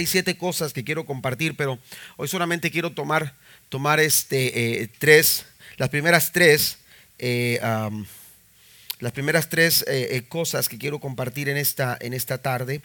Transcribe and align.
hay 0.00 0.06
siete 0.06 0.36
cosas 0.36 0.72
que 0.72 0.82
quiero 0.82 1.04
compartir, 1.04 1.54
pero 1.56 1.78
hoy 2.16 2.26
solamente 2.26 2.70
quiero 2.70 2.90
tomar, 2.92 3.34
tomar 3.68 4.00
este, 4.00 4.82
eh, 4.82 4.88
tres, 4.98 5.44
las 5.76 5.90
primeras 5.90 6.32
tres, 6.32 6.78
eh, 7.18 7.60
las 8.98 9.12
primeras 9.12 9.48
tres 9.50 9.84
eh, 9.86 10.24
cosas 10.28 10.68
que 10.70 10.78
quiero 10.78 10.98
compartir 11.00 11.48
en 11.50 11.56
esta, 11.58 11.96
en 12.00 12.14
esta 12.14 12.38
tarde, 12.38 12.80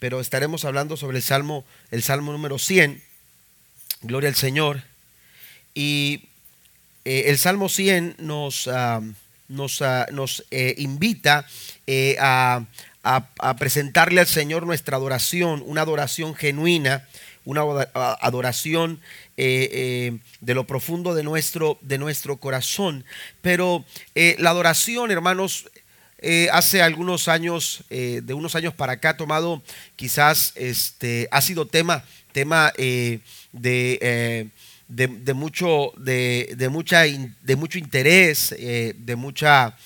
pero 0.00 0.20
estaremos 0.20 0.64
hablando 0.64 0.96
sobre 0.96 1.18
el 1.18 1.22
Salmo, 1.22 1.64
el 1.92 2.02
Salmo 2.02 2.32
número 2.32 2.58
100, 2.58 3.00
Gloria 4.02 4.28
al 4.28 4.36
Señor, 4.36 4.82
y 5.74 6.24
el 7.04 7.38
Salmo 7.38 7.68
100 7.68 8.16
nos... 8.18 8.68
nos, 9.50 9.80
ah, 9.80 10.06
nos 10.12 10.44
invita 10.50 11.46
a, 12.20 12.66
a, 13.40 13.56
presentarle 13.58 14.20
al 14.20 14.26
Señor 14.26 14.66
nuestra 14.66 14.96
adoración, 14.96 15.62
una 15.66 15.80
adoración 15.80 16.34
genuina, 16.34 17.06
una 17.44 17.62
adoración 18.20 19.00
eh, 19.38 19.68
eh, 19.72 20.18
de 20.40 20.54
lo 20.54 20.66
profundo 20.66 21.14
de 21.14 21.22
nuestro, 21.22 21.78
de 21.80 21.96
nuestro 21.96 22.36
corazón. 22.36 23.04
Pero 23.40 23.84
eh, 24.14 24.36
la 24.38 24.50
adoración, 24.50 25.10
hermanos, 25.10 25.70
hace 26.52 26.82
algunos 26.82 27.28
años, 27.28 27.84
de 27.88 28.34
unos 28.34 28.54
años 28.56 28.74
para 28.74 28.94
acá, 28.94 29.10
ha 29.10 29.16
tomado 29.16 29.62
quizás, 29.96 30.52
este, 30.56 31.28
ha 31.30 31.40
sido 31.40 31.66
tema, 31.68 32.04
tema 32.32 32.72
mucho, 35.34 35.92
de, 35.96 36.68
mucha, 36.70 37.02
de 37.02 37.56
mucho 37.56 37.78
interés, 37.78 38.50
de 38.58 39.14
mucha 39.16 39.76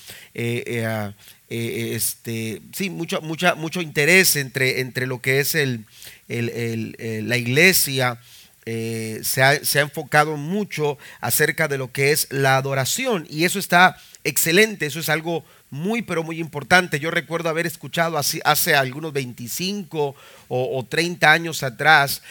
eh, 1.55 1.95
este, 1.97 2.63
sí, 2.75 2.89
mucho, 2.89 3.21
mucho 3.21 3.83
interés 3.83 4.37
entre, 4.37 4.81
entre 4.81 5.07
lo 5.07 5.21
que 5.21 5.39
es 5.39 5.55
el, 5.55 5.85
eh, 6.29 7.21
la 7.25 7.37
iglesia. 7.37 8.19
Eh, 8.65 9.21
se, 9.25 9.43
ha, 9.43 9.55
enfocado 9.75 10.37
mucho 10.39 10.97
acerca 11.21 11.67
de 11.69 11.77
lo 11.79 11.91
que 11.93 12.13
es 12.13 12.29
la 12.31 12.57
adoración 12.57 13.27
y 13.29 13.43
eso 13.45 13.59
está 13.59 13.99
excelente, 14.23 14.87
eso 14.87 15.01
es 15.01 15.09
algo 15.11 15.45
muy 15.71 16.01
pero 16.03 16.23
muy 16.23 16.39
importante. 16.41 16.99
Yo 17.01 17.11
recuerdo 17.11 17.49
haber 17.51 17.67
escuchado 17.67 18.17
hace, 18.17 18.41
hace 18.45 18.75
algunos 18.77 19.13
25 19.13 20.15
o, 20.49 20.87
30 20.89 21.31
años 21.33 21.63
atrás 21.65 22.23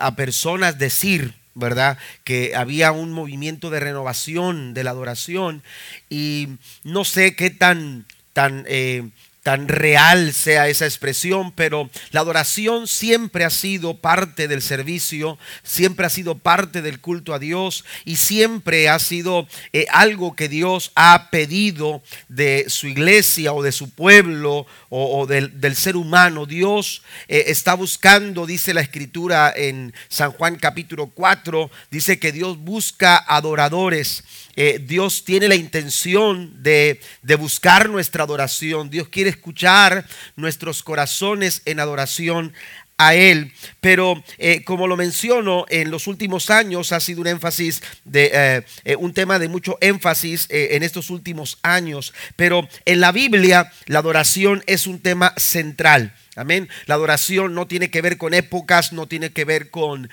a 0.00 0.16
personas 0.16 0.76
decir, 0.78 1.34
¿verdad? 1.54 1.98
Que 2.24 2.54
había 2.56 2.92
un 2.92 3.12
movimiento 3.12 3.70
de 3.70 3.80
renovación 3.80 4.74
de 4.74 4.84
la 4.84 4.90
adoración 4.90 5.62
y 6.10 6.48
no 6.82 7.04
sé 7.04 7.36
qué 7.36 7.50
tan, 7.50 8.06
tan 8.32 8.64
eh, 8.68 9.08
tan 9.44 9.68
real 9.68 10.32
sea 10.32 10.68
esa 10.68 10.86
expresión, 10.86 11.52
pero 11.52 11.88
la 12.12 12.20
adoración 12.20 12.88
siempre 12.88 13.44
ha 13.44 13.50
sido 13.50 13.98
parte 13.98 14.48
del 14.48 14.62
servicio, 14.62 15.38
siempre 15.62 16.06
ha 16.06 16.10
sido 16.10 16.36
parte 16.38 16.80
del 16.82 16.98
culto 17.00 17.34
a 17.34 17.38
Dios 17.38 17.84
y 18.06 18.16
siempre 18.16 18.88
ha 18.88 18.98
sido 18.98 19.46
eh, 19.74 19.84
algo 19.90 20.34
que 20.34 20.48
Dios 20.48 20.92
ha 20.94 21.28
pedido 21.30 22.02
de 22.28 22.64
su 22.68 22.88
iglesia 22.88 23.52
o 23.52 23.62
de 23.62 23.72
su 23.72 23.90
pueblo 23.90 24.66
o, 24.88 25.26
del, 25.26 25.76
ser 25.76 25.96
humano. 25.96 26.46
Dios 26.46 27.02
eh, 27.28 27.44
está 27.48 27.74
buscando, 27.74 28.46
dice 28.46 28.72
la 28.72 28.80
escritura 28.80 29.52
en 29.54 29.92
San 30.08 30.32
Juan 30.32 30.56
capítulo 30.56 31.08
4, 31.14 31.70
dice 31.90 32.18
que 32.18 32.32
Dios 32.32 32.56
busca 32.58 33.18
adoradores. 33.28 34.24
Eh, 34.56 34.78
Dios 34.80 35.24
tiene 35.24 35.48
la 35.48 35.54
intención 35.56 36.62
de, 36.62 37.00
de, 37.22 37.34
buscar 37.34 37.88
nuestra 37.88 38.22
adoración. 38.24 38.88
Dios 38.88 39.08
quiere 39.08 39.30
escuchar 39.30 40.06
nuestros 40.36 40.82
corazones 40.84 41.60
en 41.64 41.80
adoración 41.80 42.52
a 42.96 43.14
él. 43.14 43.52
Pero 43.80 44.22
eh, 44.38 44.64
como 44.64 44.86
lo 44.86 44.96
menciono, 44.96 45.66
en 45.68 45.90
los 45.90 46.06
últimos 46.06 46.50
años 46.50 46.92
ha 46.92 47.00
sido 47.00 47.20
un 47.20 47.26
énfasis 47.26 47.82
de 48.04 48.30
eh, 48.32 48.62
eh, 48.84 48.96
un 48.96 49.12
tema 49.14 49.38
de 49.38 49.48
mucho 49.48 49.76
énfasis 49.80 50.46
en 50.50 50.82
estos 50.82 51.10
últimos 51.10 51.58
años. 51.62 52.12
Pero 52.36 52.68
en 52.84 53.00
la 53.00 53.12
Biblia 53.12 53.72
la 53.86 53.98
adoración 53.98 54.62
es 54.66 54.86
un 54.86 55.00
tema 55.00 55.32
central. 55.36 56.14
Amén. 56.36 56.68
La 56.86 56.96
adoración 56.96 57.54
no 57.54 57.68
tiene 57.68 57.90
que 57.92 58.00
ver 58.00 58.18
con 58.18 58.34
épocas, 58.34 58.92
no 58.92 59.06
tiene 59.06 59.30
que 59.30 59.44
ver 59.44 59.70
con, 59.70 60.10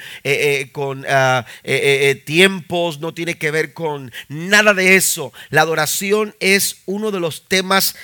con 0.72 1.04
ah, 1.10 1.48
tiempos, 2.26 3.00
no 3.00 3.12
tiene 3.16 3.38
que 3.40 3.50
ver 3.50 3.74
con 3.74 4.12
nada 4.28 4.76
de 4.76 4.96
eso. 4.96 5.34
La 5.50 5.62
adoración 5.62 6.36
es 6.40 6.78
uno 6.86 7.10
de 7.10 7.20
los 7.20 7.48
temas 7.48 7.96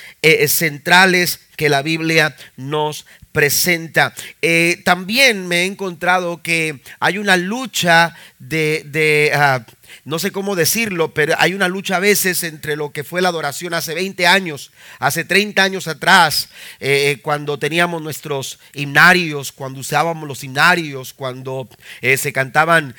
centrales 0.48 1.38
que 1.56 1.68
la 1.68 1.82
Biblia 1.82 2.34
nos 2.56 3.06
presenta. 3.38 4.12
Eh, 4.42 4.82
también 4.84 5.46
me 5.46 5.62
he 5.62 5.64
encontrado 5.66 6.42
que 6.42 6.80
hay 6.98 7.18
una 7.18 7.36
lucha 7.36 8.12
de, 8.40 9.30
ah, 9.32 9.64
no 10.04 10.18
sé 10.18 10.30
cómo 10.30 10.56
decirlo, 10.56 11.14
pero 11.14 11.34
hay 11.38 11.54
una 11.54 11.68
lucha 11.68 11.96
a 11.96 12.00
veces 12.00 12.42
entre 12.44 12.76
lo 12.76 12.90
que 12.90 13.04
fue 13.04 13.22
la 13.22 13.28
adoración 13.28 13.74
hace 13.74 13.94
20 13.94 14.26
años, 14.26 14.70
hace 14.98 15.24
30 15.24 15.62
años 15.62 15.88
atrás, 15.88 16.50
eh, 16.80 16.96
eh, 17.10 17.20
cuando 17.22 17.58
teníamos 17.58 18.02
nuestros 18.02 18.58
himnarios, 18.74 19.52
cuando 19.52 19.80
usábamos 19.80 20.26
los 20.26 20.42
himnarios, 20.44 21.12
cuando 21.14 21.68
eh, 22.00 22.16
se 22.16 22.32
cantaban 22.32 22.94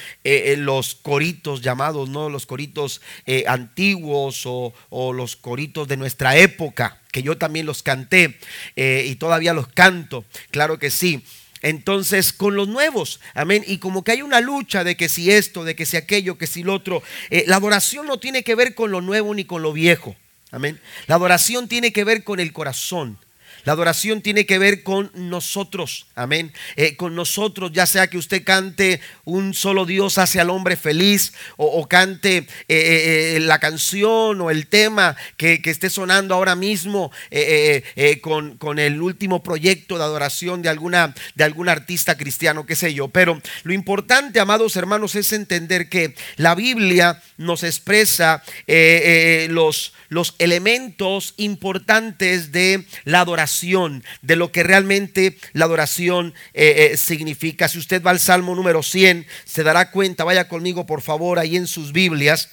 los 0.57 0.95
coritos 0.95 1.61
llamados, 1.61 2.07
¿no? 2.09 2.29
Los 2.29 2.45
coritos 2.45 3.01
antiguos 3.47 4.41
o 4.45 4.73
los 5.13 5.35
coritos 5.35 5.87
de 5.87 5.97
nuestra 5.97 6.37
época, 6.37 7.01
que 7.11 7.23
yo 7.23 7.37
también 7.37 7.65
los 7.65 7.81
canté 7.83 8.39
y 8.75 9.15
todavía 9.15 9.53
los 9.53 9.67
canto, 9.67 10.23
claro 10.51 10.77
que 10.77 10.91
sí 10.91 11.23
entonces 11.61 12.33
con 12.33 12.55
los 12.55 12.67
nuevos. 12.67 13.19
Amén. 13.33 13.63
Y 13.67 13.77
como 13.77 14.03
que 14.03 14.11
hay 14.11 14.21
una 14.21 14.41
lucha 14.41 14.83
de 14.83 14.95
que 14.97 15.09
si 15.09 15.31
esto, 15.31 15.63
de 15.63 15.75
que 15.75 15.85
si 15.85 15.97
aquello, 15.97 16.37
que 16.37 16.47
si 16.47 16.63
lo 16.63 16.73
otro. 16.73 17.03
Eh, 17.29 17.43
la 17.47 17.57
adoración 17.57 18.05
no 18.05 18.17
tiene 18.17 18.43
que 18.43 18.55
ver 18.55 18.75
con 18.75 18.91
lo 18.91 19.01
nuevo 19.01 19.33
ni 19.33 19.45
con 19.45 19.61
lo 19.61 19.73
viejo. 19.73 20.15
Amén. 20.51 20.79
La 21.07 21.15
adoración 21.15 21.67
tiene 21.67 21.91
que 21.93 22.03
ver 22.03 22.23
con 22.23 22.39
el 22.39 22.53
corazón. 22.53 23.17
La 23.65 23.73
adoración 23.73 24.21
tiene 24.21 24.45
que 24.45 24.57
ver 24.59 24.83
con 24.83 25.11
nosotros, 25.15 26.05
amén. 26.15 26.53
Eh, 26.75 26.95
con 26.95 27.15
nosotros, 27.15 27.71
ya 27.73 27.85
sea 27.85 28.07
que 28.07 28.17
usted 28.17 28.43
cante 28.43 29.01
un 29.25 29.53
solo 29.53 29.85
Dios 29.85 30.17
hacia 30.17 30.43
el 30.43 30.49
hombre 30.49 30.75
feliz 30.77 31.33
o, 31.57 31.87
cante 31.87 32.47
eh, 32.67 33.33
eh, 33.37 33.39
la 33.41 33.59
canción 33.59 34.39
o 34.41 34.49
el 34.51 34.67
tema 34.67 35.15
que, 35.37 35.61
que 35.61 35.71
esté 35.71 35.89
sonando 35.89 36.35
ahora 36.35 36.55
mismo 36.55 37.11
con, 38.21 38.57
con, 38.57 38.79
el 38.79 39.01
último 39.01 39.41
proyecto 39.43 39.97
de 39.97 40.03
adoración 40.03 40.61
de, 40.61 40.69
alguna, 40.69 41.13
de 41.35 41.43
algún 41.43 41.67
artista 41.69 42.17
cristiano, 42.17 42.65
qué 42.65 42.75
sé 42.75 42.93
yo. 42.93 43.07
Pero 43.09 43.41
lo 43.63 43.73
importante, 43.73 44.39
amados 44.39 44.75
hermanos, 44.75 45.15
es 45.15 45.33
entender 45.33 45.89
que 45.89 46.15
la 46.37 46.55
Biblia 46.55 47.21
nos 47.37 47.63
expresa 47.63 48.43
los, 49.47 49.93
los 50.09 50.35
elementos 50.39 51.33
importantes 51.37 52.51
de 52.51 52.85
la 53.05 53.21
adoración 53.21 53.48
de 54.21 54.35
lo 54.35 54.51
que 54.51 54.63
realmente 54.63 55.37
la 55.53 55.65
adoración 55.65 56.33
eh, 56.53 56.89
eh, 56.91 56.97
significa. 56.97 57.67
Si 57.67 57.77
usted 57.79 58.01
va 58.03 58.11
al 58.11 58.19
Salmo 58.19 58.53
número 58.55 58.83
100, 58.83 59.25
se 59.45 59.63
dará 59.63 59.91
cuenta, 59.91 60.23
vaya 60.23 60.47
conmigo 60.47 60.85
por 60.85 61.01
favor 61.01 61.39
ahí 61.39 61.55
en 61.55 61.67
sus 61.67 61.91
Biblias 61.91 62.49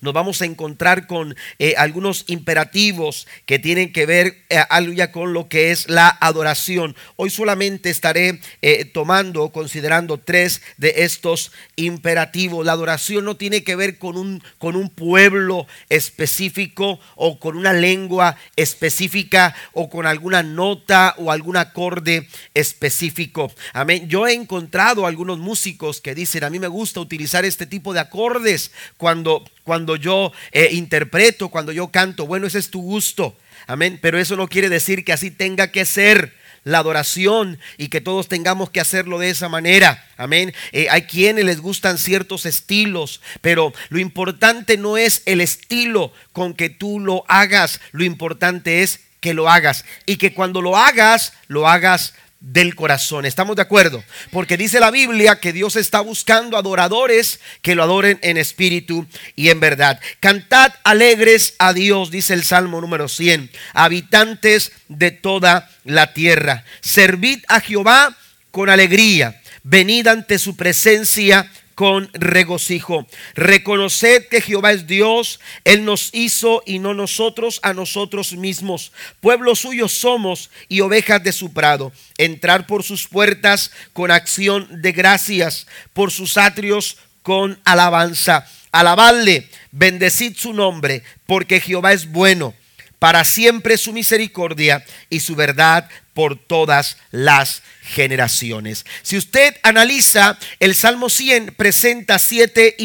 nos 0.00 0.12
vamos 0.14 0.42
a 0.42 0.44
encontrar 0.46 1.06
con 1.06 1.36
eh, 1.58 1.74
algunos 1.76 2.24
imperativos 2.28 3.26
que 3.46 3.58
tienen 3.58 3.92
que 3.92 4.06
ver, 4.06 4.36
eh, 4.48 5.08
con 5.12 5.32
lo 5.32 5.48
que 5.48 5.70
es 5.70 5.88
la 5.88 6.16
adoración. 6.20 6.94
Hoy 7.16 7.30
solamente 7.30 7.90
estaré 7.90 8.40
eh, 8.62 8.84
tomando 8.84 9.42
o 9.44 9.52
considerando 9.52 10.18
tres 10.18 10.62
de 10.76 10.94
estos 11.04 11.52
imperativos. 11.76 12.64
La 12.64 12.72
adoración 12.72 13.24
no 13.24 13.36
tiene 13.36 13.64
que 13.64 13.76
ver 13.76 13.98
con 13.98 14.16
un, 14.16 14.42
con 14.58 14.76
un 14.76 14.90
pueblo 14.90 15.66
específico 15.88 17.00
o 17.16 17.38
con 17.38 17.56
una 17.56 17.72
lengua 17.72 18.36
específica 18.56 19.54
o 19.72 19.88
con 19.90 20.06
alguna 20.06 20.42
nota 20.42 21.14
o 21.18 21.32
algún 21.32 21.56
acorde 21.56 22.28
específico. 22.54 23.52
Amén. 23.72 24.08
Yo 24.08 24.26
he 24.26 24.32
encontrado 24.34 25.06
algunos 25.06 25.38
músicos 25.38 26.00
que 26.00 26.14
dicen, 26.14 26.44
a 26.44 26.50
mí 26.50 26.58
me 26.58 26.68
gusta 26.68 27.00
utilizar 27.00 27.44
este 27.44 27.66
tipo 27.66 27.92
de 27.92 28.00
acordes 28.00 28.70
cuando 28.96 29.44
cuando 29.70 29.94
yo 29.94 30.32
eh, 30.50 30.70
interpreto, 30.72 31.48
cuando 31.48 31.70
yo 31.70 31.92
canto. 31.92 32.26
Bueno, 32.26 32.48
ese 32.48 32.58
es 32.58 32.70
tu 32.72 32.82
gusto. 32.82 33.36
Amén. 33.68 34.00
Pero 34.02 34.18
eso 34.18 34.34
no 34.34 34.48
quiere 34.48 34.68
decir 34.68 35.04
que 35.04 35.12
así 35.12 35.30
tenga 35.30 35.70
que 35.70 35.84
ser 35.84 36.34
la 36.64 36.78
adoración 36.78 37.56
y 37.78 37.86
que 37.86 38.00
todos 38.00 38.26
tengamos 38.26 38.68
que 38.70 38.80
hacerlo 38.80 39.20
de 39.20 39.30
esa 39.30 39.48
manera. 39.48 40.04
Amén. 40.16 40.52
Eh, 40.72 40.88
hay 40.90 41.02
quienes 41.02 41.44
les 41.44 41.60
gustan 41.60 41.98
ciertos 41.98 42.46
estilos, 42.46 43.20
pero 43.42 43.72
lo 43.90 44.00
importante 44.00 44.76
no 44.76 44.98
es 44.98 45.22
el 45.24 45.40
estilo 45.40 46.12
con 46.32 46.52
que 46.54 46.68
tú 46.68 46.98
lo 46.98 47.24
hagas, 47.28 47.80
lo 47.92 48.02
importante 48.02 48.82
es 48.82 48.98
que 49.20 49.34
lo 49.34 49.48
hagas 49.50 49.84
y 50.04 50.16
que 50.16 50.32
cuando 50.34 50.62
lo 50.62 50.76
hagas, 50.76 51.32
lo 51.46 51.68
hagas 51.68 52.14
del 52.40 52.74
corazón. 52.74 53.26
¿Estamos 53.26 53.54
de 53.56 53.62
acuerdo? 53.62 54.02
Porque 54.32 54.56
dice 54.56 54.80
la 54.80 54.90
Biblia 54.90 55.36
que 55.38 55.52
Dios 55.52 55.76
está 55.76 56.00
buscando 56.00 56.56
adoradores 56.56 57.38
que 57.62 57.74
lo 57.74 57.82
adoren 57.82 58.18
en 58.22 58.38
espíritu 58.38 59.06
y 59.36 59.50
en 59.50 59.60
verdad. 59.60 60.00
Cantad 60.20 60.72
alegres 60.82 61.54
a 61.58 61.72
Dios, 61.74 62.10
dice 62.10 62.32
el 62.34 62.42
Salmo 62.42 62.80
número 62.80 63.08
100, 63.08 63.50
habitantes 63.74 64.72
de 64.88 65.10
toda 65.10 65.70
la 65.84 66.14
tierra. 66.14 66.64
Servid 66.80 67.44
a 67.48 67.60
Jehová 67.60 68.16
con 68.50 68.70
alegría. 68.70 69.40
Venid 69.62 70.06
ante 70.08 70.38
su 70.38 70.56
presencia 70.56 71.50
con 71.80 72.10
regocijo. 72.12 73.06
Reconoced 73.34 74.28
que 74.28 74.42
Jehová 74.42 74.72
es 74.72 74.86
Dios, 74.86 75.40
Él 75.64 75.86
nos 75.86 76.10
hizo 76.12 76.62
y 76.66 76.78
no 76.78 76.92
nosotros 76.92 77.58
a 77.62 77.72
nosotros 77.72 78.34
mismos. 78.34 78.92
Pueblo 79.22 79.54
suyo 79.56 79.88
somos 79.88 80.50
y 80.68 80.82
ovejas 80.82 81.24
de 81.24 81.32
su 81.32 81.54
prado. 81.54 81.90
Entrar 82.18 82.66
por 82.66 82.82
sus 82.82 83.08
puertas 83.08 83.70
con 83.94 84.10
acción 84.10 84.68
de 84.82 84.92
gracias, 84.92 85.66
por 85.94 86.10
sus 86.10 86.36
atrios 86.36 86.98
con 87.22 87.58
alabanza. 87.64 88.46
Alabadle, 88.72 89.48
bendecid 89.72 90.36
su 90.36 90.52
nombre, 90.52 91.02
porque 91.24 91.60
Jehová 91.60 91.94
es 91.94 92.10
bueno. 92.10 92.52
Para 92.98 93.24
siempre 93.24 93.78
su 93.78 93.94
misericordia 93.94 94.84
y 95.08 95.20
su 95.20 95.34
verdad 95.34 95.88
por 96.20 96.36
todas 96.36 96.98
las 97.12 97.62
generaciones. 97.80 98.84
Si 99.00 99.16
usted 99.16 99.56
analiza, 99.62 100.38
el 100.58 100.74
Salmo 100.74 101.08
100 101.08 101.54
presenta 101.56 102.18
siete 102.18 102.76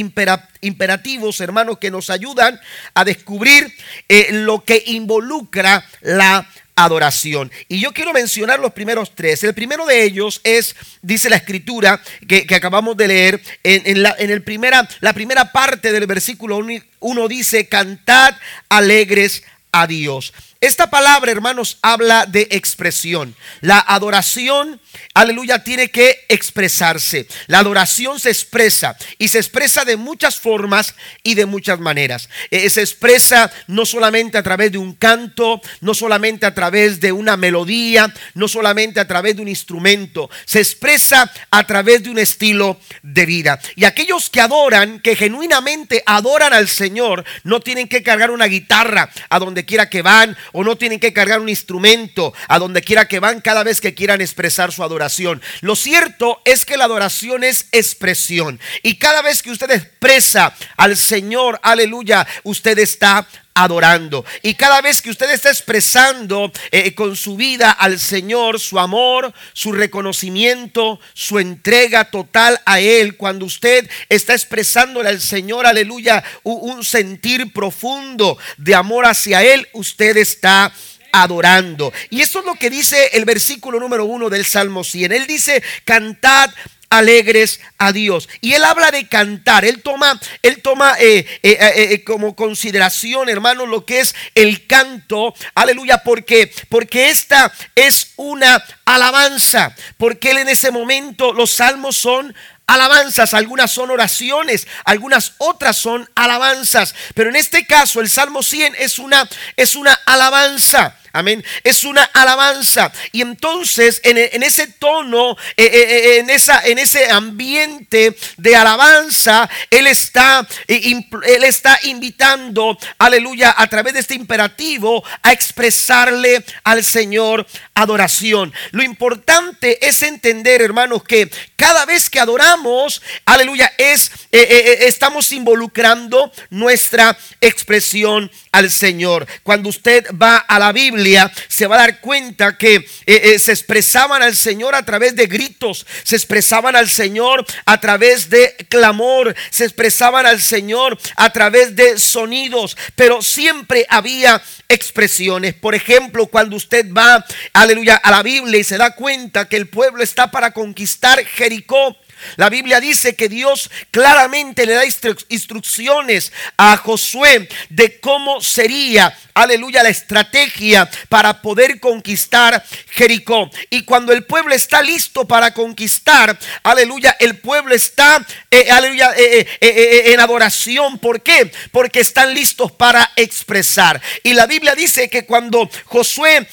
imperativos, 0.61 1.41
hermanos, 1.41 1.77
que 1.77 1.91
nos 1.91 2.09
ayudan 2.09 2.57
a 2.93 3.03
descubrir 3.03 3.75
eh, 4.07 4.27
lo 4.31 4.63
que 4.63 4.81
involucra 4.87 5.85
la 5.99 6.49
adoración. 6.77 7.51
Y 7.67 7.81
yo 7.81 7.91
quiero 7.91 8.13
mencionar 8.13 8.61
los 8.61 8.71
primeros 8.71 9.13
tres. 9.15 9.43
El 9.43 9.53
primero 9.53 9.85
de 9.85 10.05
ellos 10.05 10.39
es, 10.45 10.73
dice 11.01 11.29
la 11.29 11.35
escritura 11.35 12.01
que, 12.29 12.47
acabamos 12.55 12.95
de 12.95 13.09
leer, 13.09 13.41
en, 13.63 14.01
la, 14.01 14.11
el 14.11 14.43
primera, 14.43 14.87
la 15.01 15.11
primera 15.11 15.51
parte 15.51 15.91
del 15.91 16.07
versículo 16.07 16.61
uno 17.01 17.27
dice, 17.27 17.67
cantad 17.67 18.33
alegres 18.69 19.43
a 19.73 19.87
Dios. 19.87 20.31
Esta 20.65 20.89
palabra, 20.89 21.31
hermanos, 21.31 21.77
habla 21.83 22.25
de 22.25 22.47
expresión. 22.49 23.35
La 23.61 23.77
adoración 23.87 24.81
aleluya, 25.13 25.63
tiene 25.63 25.89
que 25.89 26.25
expresarse. 26.27 27.27
La 27.47 27.59
adoración 27.59 28.19
se 28.19 28.29
expresa 28.29 28.95
y 29.17 29.27
se 29.29 29.37
expresa 29.37 29.85
de 29.85 29.97
muchas 29.97 30.39
formas 30.39 30.95
y 31.23 31.35
de 31.35 31.45
muchas 31.45 31.79
maneras. 31.79 32.29
Eh, 32.51 32.69
se 32.69 32.81
expresa 32.81 33.51
no 33.67 33.85
solamente 33.85 34.37
a 34.37 34.43
través 34.43 34.71
de 34.71 34.77
un 34.77 34.93
canto, 34.93 35.61
no 35.81 35.93
solamente 35.93 36.45
a 36.45 36.53
través 36.53 36.99
de 36.99 37.11
una 37.11 37.37
melodía, 37.37 38.13
no 38.33 38.47
solamente 38.47 38.99
a 38.99 39.07
través 39.07 39.35
de 39.35 39.41
un 39.41 39.47
instrumento, 39.47 40.29
se 40.45 40.59
expresa 40.59 41.31
a 41.51 41.65
través 41.65 42.03
de 42.03 42.09
un 42.09 42.19
estilo 42.19 42.79
de 43.01 43.25
vida. 43.25 43.59
Y 43.75 43.85
aquellos 43.85 44.29
que 44.29 44.41
adoran, 44.41 44.99
que 44.99 45.15
genuinamente 45.15 46.03
adoran 46.05 46.53
al 46.53 46.67
Señor, 46.67 47.23
no 47.43 47.59
tienen 47.59 47.87
que 47.87 48.03
cargar 48.03 48.31
una 48.31 48.45
guitarra 48.45 49.09
a 49.29 49.39
donde 49.39 49.65
quiera 49.65 49.89
que 49.89 50.01
van 50.01 50.37
o 50.51 50.63
no 50.63 50.75
tienen 50.75 50.99
que 50.99 51.13
cargar 51.13 51.39
un 51.39 51.49
instrumento 51.49 52.33
a 52.47 52.59
donde 52.59 52.81
quiera 52.81 53.07
que 53.07 53.19
van 53.19 53.41
cada 53.41 53.63
vez 53.63 53.81
que 53.81 53.93
quieran 53.93 54.21
expresar 54.21 54.71
su 54.71 54.83
adoración. 54.85 55.41
Lo 55.61 55.75
cierto 55.75 56.41
es 56.45 56.65
que 56.65 56.77
la 56.77 56.85
adoración 56.85 57.43
es 57.43 57.67
expresión. 57.71 58.59
Y 58.83 58.97
cada 58.97 59.21
vez 59.21 59.43
que 59.43 59.51
usted 59.51 59.71
expresa 59.71 60.53
al 60.77 60.95
Señor, 60.95 61.59
aleluya, 61.63 62.25
usted 62.43 62.79
está 62.79 63.27
adorando. 63.57 64.25
Y 64.41 64.55
cada 64.55 64.81
vez 64.81 65.01
que 65.01 65.09
usted 65.09 65.29
está 65.31 65.49
expresando 65.49 66.51
eh, 66.71 66.93
con 66.93 67.15
su 67.15 67.37
vida 67.37 67.71
al 67.71 67.99
Señor 67.99 68.59
su 68.59 68.79
amor, 68.79 69.33
su 69.53 69.71
reconocimiento, 69.71 70.99
su 71.13 71.39
entrega 71.39 72.11
total 72.11 72.59
a 72.65 72.81
Él, 72.81 73.15
cuando 73.15 73.45
usted 73.45 73.89
está 74.09 74.33
expresándole 74.33 75.07
al 75.07 75.21
Señor, 75.21 75.65
aleluya, 75.65 76.21
un, 76.43 76.73
un 76.77 76.83
sentir 76.83 77.53
profundo 77.53 78.37
de 78.57 78.75
amor 78.75 79.05
hacia 79.05 79.41
Él, 79.41 79.67
usted 79.71 80.17
está 80.17 80.73
adorando. 81.21 81.93
Y 82.09 82.21
esto 82.21 82.39
es 82.39 82.45
lo 82.45 82.55
que 82.55 82.69
dice 82.69 83.11
el 83.13 83.25
versículo 83.25 83.79
número 83.79 84.05
uno 84.05 84.29
del 84.29 84.45
Salmo 84.45 84.83
100. 84.83 85.11
Él 85.13 85.27
dice, 85.27 85.63
cantad 85.85 86.49
alegres 86.89 87.59
a 87.77 87.91
Dios. 87.93 88.27
Y 88.41 88.53
él 88.53 88.63
habla 88.63 88.91
de 88.91 89.07
cantar, 89.07 89.63
él 89.65 89.81
toma, 89.81 90.19
él 90.41 90.61
toma 90.61 90.95
eh, 90.99 91.25
eh, 91.41 91.57
eh, 91.83 92.03
como 92.03 92.35
consideración, 92.35 93.27
hermano, 93.29 93.65
lo 93.65 93.85
que 93.85 93.99
es 94.01 94.13
el 94.35 94.65
canto, 94.67 95.33
aleluya, 95.55 96.03
porque, 96.03 96.53
porque 96.69 97.09
esta 97.09 97.51
es 97.75 98.11
una 98.17 98.63
alabanza, 98.85 99.73
porque 99.97 100.31
él 100.31 100.37
en 100.39 100.49
ese 100.49 100.71
momento 100.71 101.33
los 101.33 101.51
salmos 101.51 101.97
son 101.97 102.33
alabanzas, 102.67 103.33
algunas 103.33 103.71
son 103.71 103.89
oraciones, 103.91 104.67
algunas 104.85 105.33
otras 105.39 105.77
son 105.77 106.07
alabanzas, 106.15 106.95
pero 107.13 107.29
en 107.29 107.35
este 107.35 107.65
caso 107.67 107.99
el 108.01 108.09
Salmo 108.09 108.41
100 108.41 108.75
es 108.79 108.97
una, 108.99 109.27
es 109.57 109.75
una 109.75 109.93
alabanza. 110.05 110.97
Amén. 111.15 111.45
Es 111.63 111.85
una 111.85 112.03
alabanza. 112.03 112.91
Y 113.13 113.21
entonces 113.21 114.01
en, 114.03 114.17
ese 114.43 114.67
tono, 114.67 115.37
eh, 115.55 115.63
eh, 115.63 115.67
eh, 115.67 116.17
en, 116.17 116.29
esa, 116.29 116.61
en 116.67 116.77
ese 116.77 117.09
ambiente 117.09 118.17
de 118.35 118.55
alabanza, 118.57 119.49
Él 119.69 119.87
está, 119.87 120.45
él 120.67 121.43
está 121.45 121.79
invitando, 121.83 122.77
aleluya, 122.97 123.53
a 123.57 123.65
través 123.67 123.93
de 123.93 124.01
este 124.01 124.15
imperativo 124.15 125.01
a 125.23 125.31
expresarle 125.31 126.43
al 126.65 126.83
Señor 126.83 127.47
adoración. 127.75 128.51
Lo 128.71 128.83
importante 128.83 129.87
es 129.87 130.01
entender, 130.01 130.61
hermanos, 130.61 131.01
que 131.05 131.31
cada 131.55 131.85
vez 131.85 132.09
que 132.09 132.19
adoramos, 132.19 133.01
aleluya, 133.23 133.71
es, 133.77 134.11
estamos 134.31 135.31
involucrando 135.31 136.29
nuestra 136.49 137.17
expresión 137.39 138.29
al 138.55 138.71
Señor. 138.71 139.27
Cuando 139.43 139.67
usted 139.69 140.05
va 140.11 140.37
a 140.37 140.57
la 140.59 140.71
Biblia, 140.71 141.31
se 141.49 141.67
va 141.67 141.75
a 141.75 141.79
dar 141.79 141.99
cuenta 141.99 142.57
que 142.57 142.75
eh, 142.75 142.85
eh, 143.05 143.39
se 143.39 143.51
expresaban 143.51 144.23
al 144.23 144.35
Señor 144.35 144.73
a 144.75 144.83
través 144.85 145.15
de 145.15 145.27
gritos, 145.27 145.85
se 146.03 146.15
expresaban 146.15 146.75
al 146.75 146.89
Señor 146.89 147.45
a 147.65 147.79
través 147.81 148.29
de 148.29 148.55
clamor, 148.69 149.35
se 149.49 149.65
expresaban 149.65 150.25
al 150.25 150.41
Señor 150.41 150.97
a 151.17 151.31
través 151.31 151.75
de 151.75 151.99
sonidos, 151.99 152.77
pero 152.95 153.21
siempre 153.21 153.85
había 153.89 154.41
expresiones. 154.69 155.53
Por 155.53 155.75
ejemplo, 155.75 156.25
cuando 156.27 156.55
usted 156.55 156.85
va, 156.93 157.25
aleluya, 157.51 157.97
a 157.97 158.09
la 158.09 158.23
Biblia 158.23 158.61
y 158.61 158.63
se 158.63 158.77
da 158.77 158.95
cuenta 158.95 159.49
que 159.49 159.57
el 159.57 159.67
pueblo 159.67 160.01
está 160.01 160.31
para 160.31 160.51
conquistar 160.51 161.23
Jericó, 161.25 161.97
la 162.35 162.49
Biblia 162.49 162.79
dice 162.79 163.15
que 163.15 163.29
Dios 163.29 163.69
claramente 163.91 164.65
le 164.65 164.73
da 164.73 164.83
instrucciones 164.85 166.31
a 166.57 166.77
Josué 166.77 167.47
de 167.69 167.99
cómo 167.99 168.41
sería, 168.41 169.15
aleluya, 169.33 169.83
la 169.83 169.89
estrategia 169.89 170.89
para 171.09 171.41
poder 171.41 171.79
conquistar 171.79 172.63
Jericó. 172.91 173.49
Y 173.69 173.83
cuando 173.83 174.13
el 174.13 174.25
pueblo 174.25 174.53
está 174.53 174.81
listo 174.81 175.25
para 175.27 175.53
conquistar, 175.53 176.37
aleluya, 176.63 177.15
el 177.19 177.37
pueblo 177.37 177.73
está, 177.75 178.25
eh, 178.51 178.67
aleluya, 178.71 179.13
eh, 179.17 179.47
eh, 179.61 180.01
en 180.07 180.19
adoración. 180.19 180.99
¿Por 180.99 181.21
qué? 181.21 181.51
Porque 181.71 181.99
están 182.01 182.33
listos 182.33 182.71
para 182.71 183.11
expresar. 183.15 184.01
Y 184.23 184.33
la 184.33 184.45
Biblia 184.47 184.75
dice 184.75 185.09
que 185.09 185.25
cuando 185.25 185.69
Josué 185.85 186.47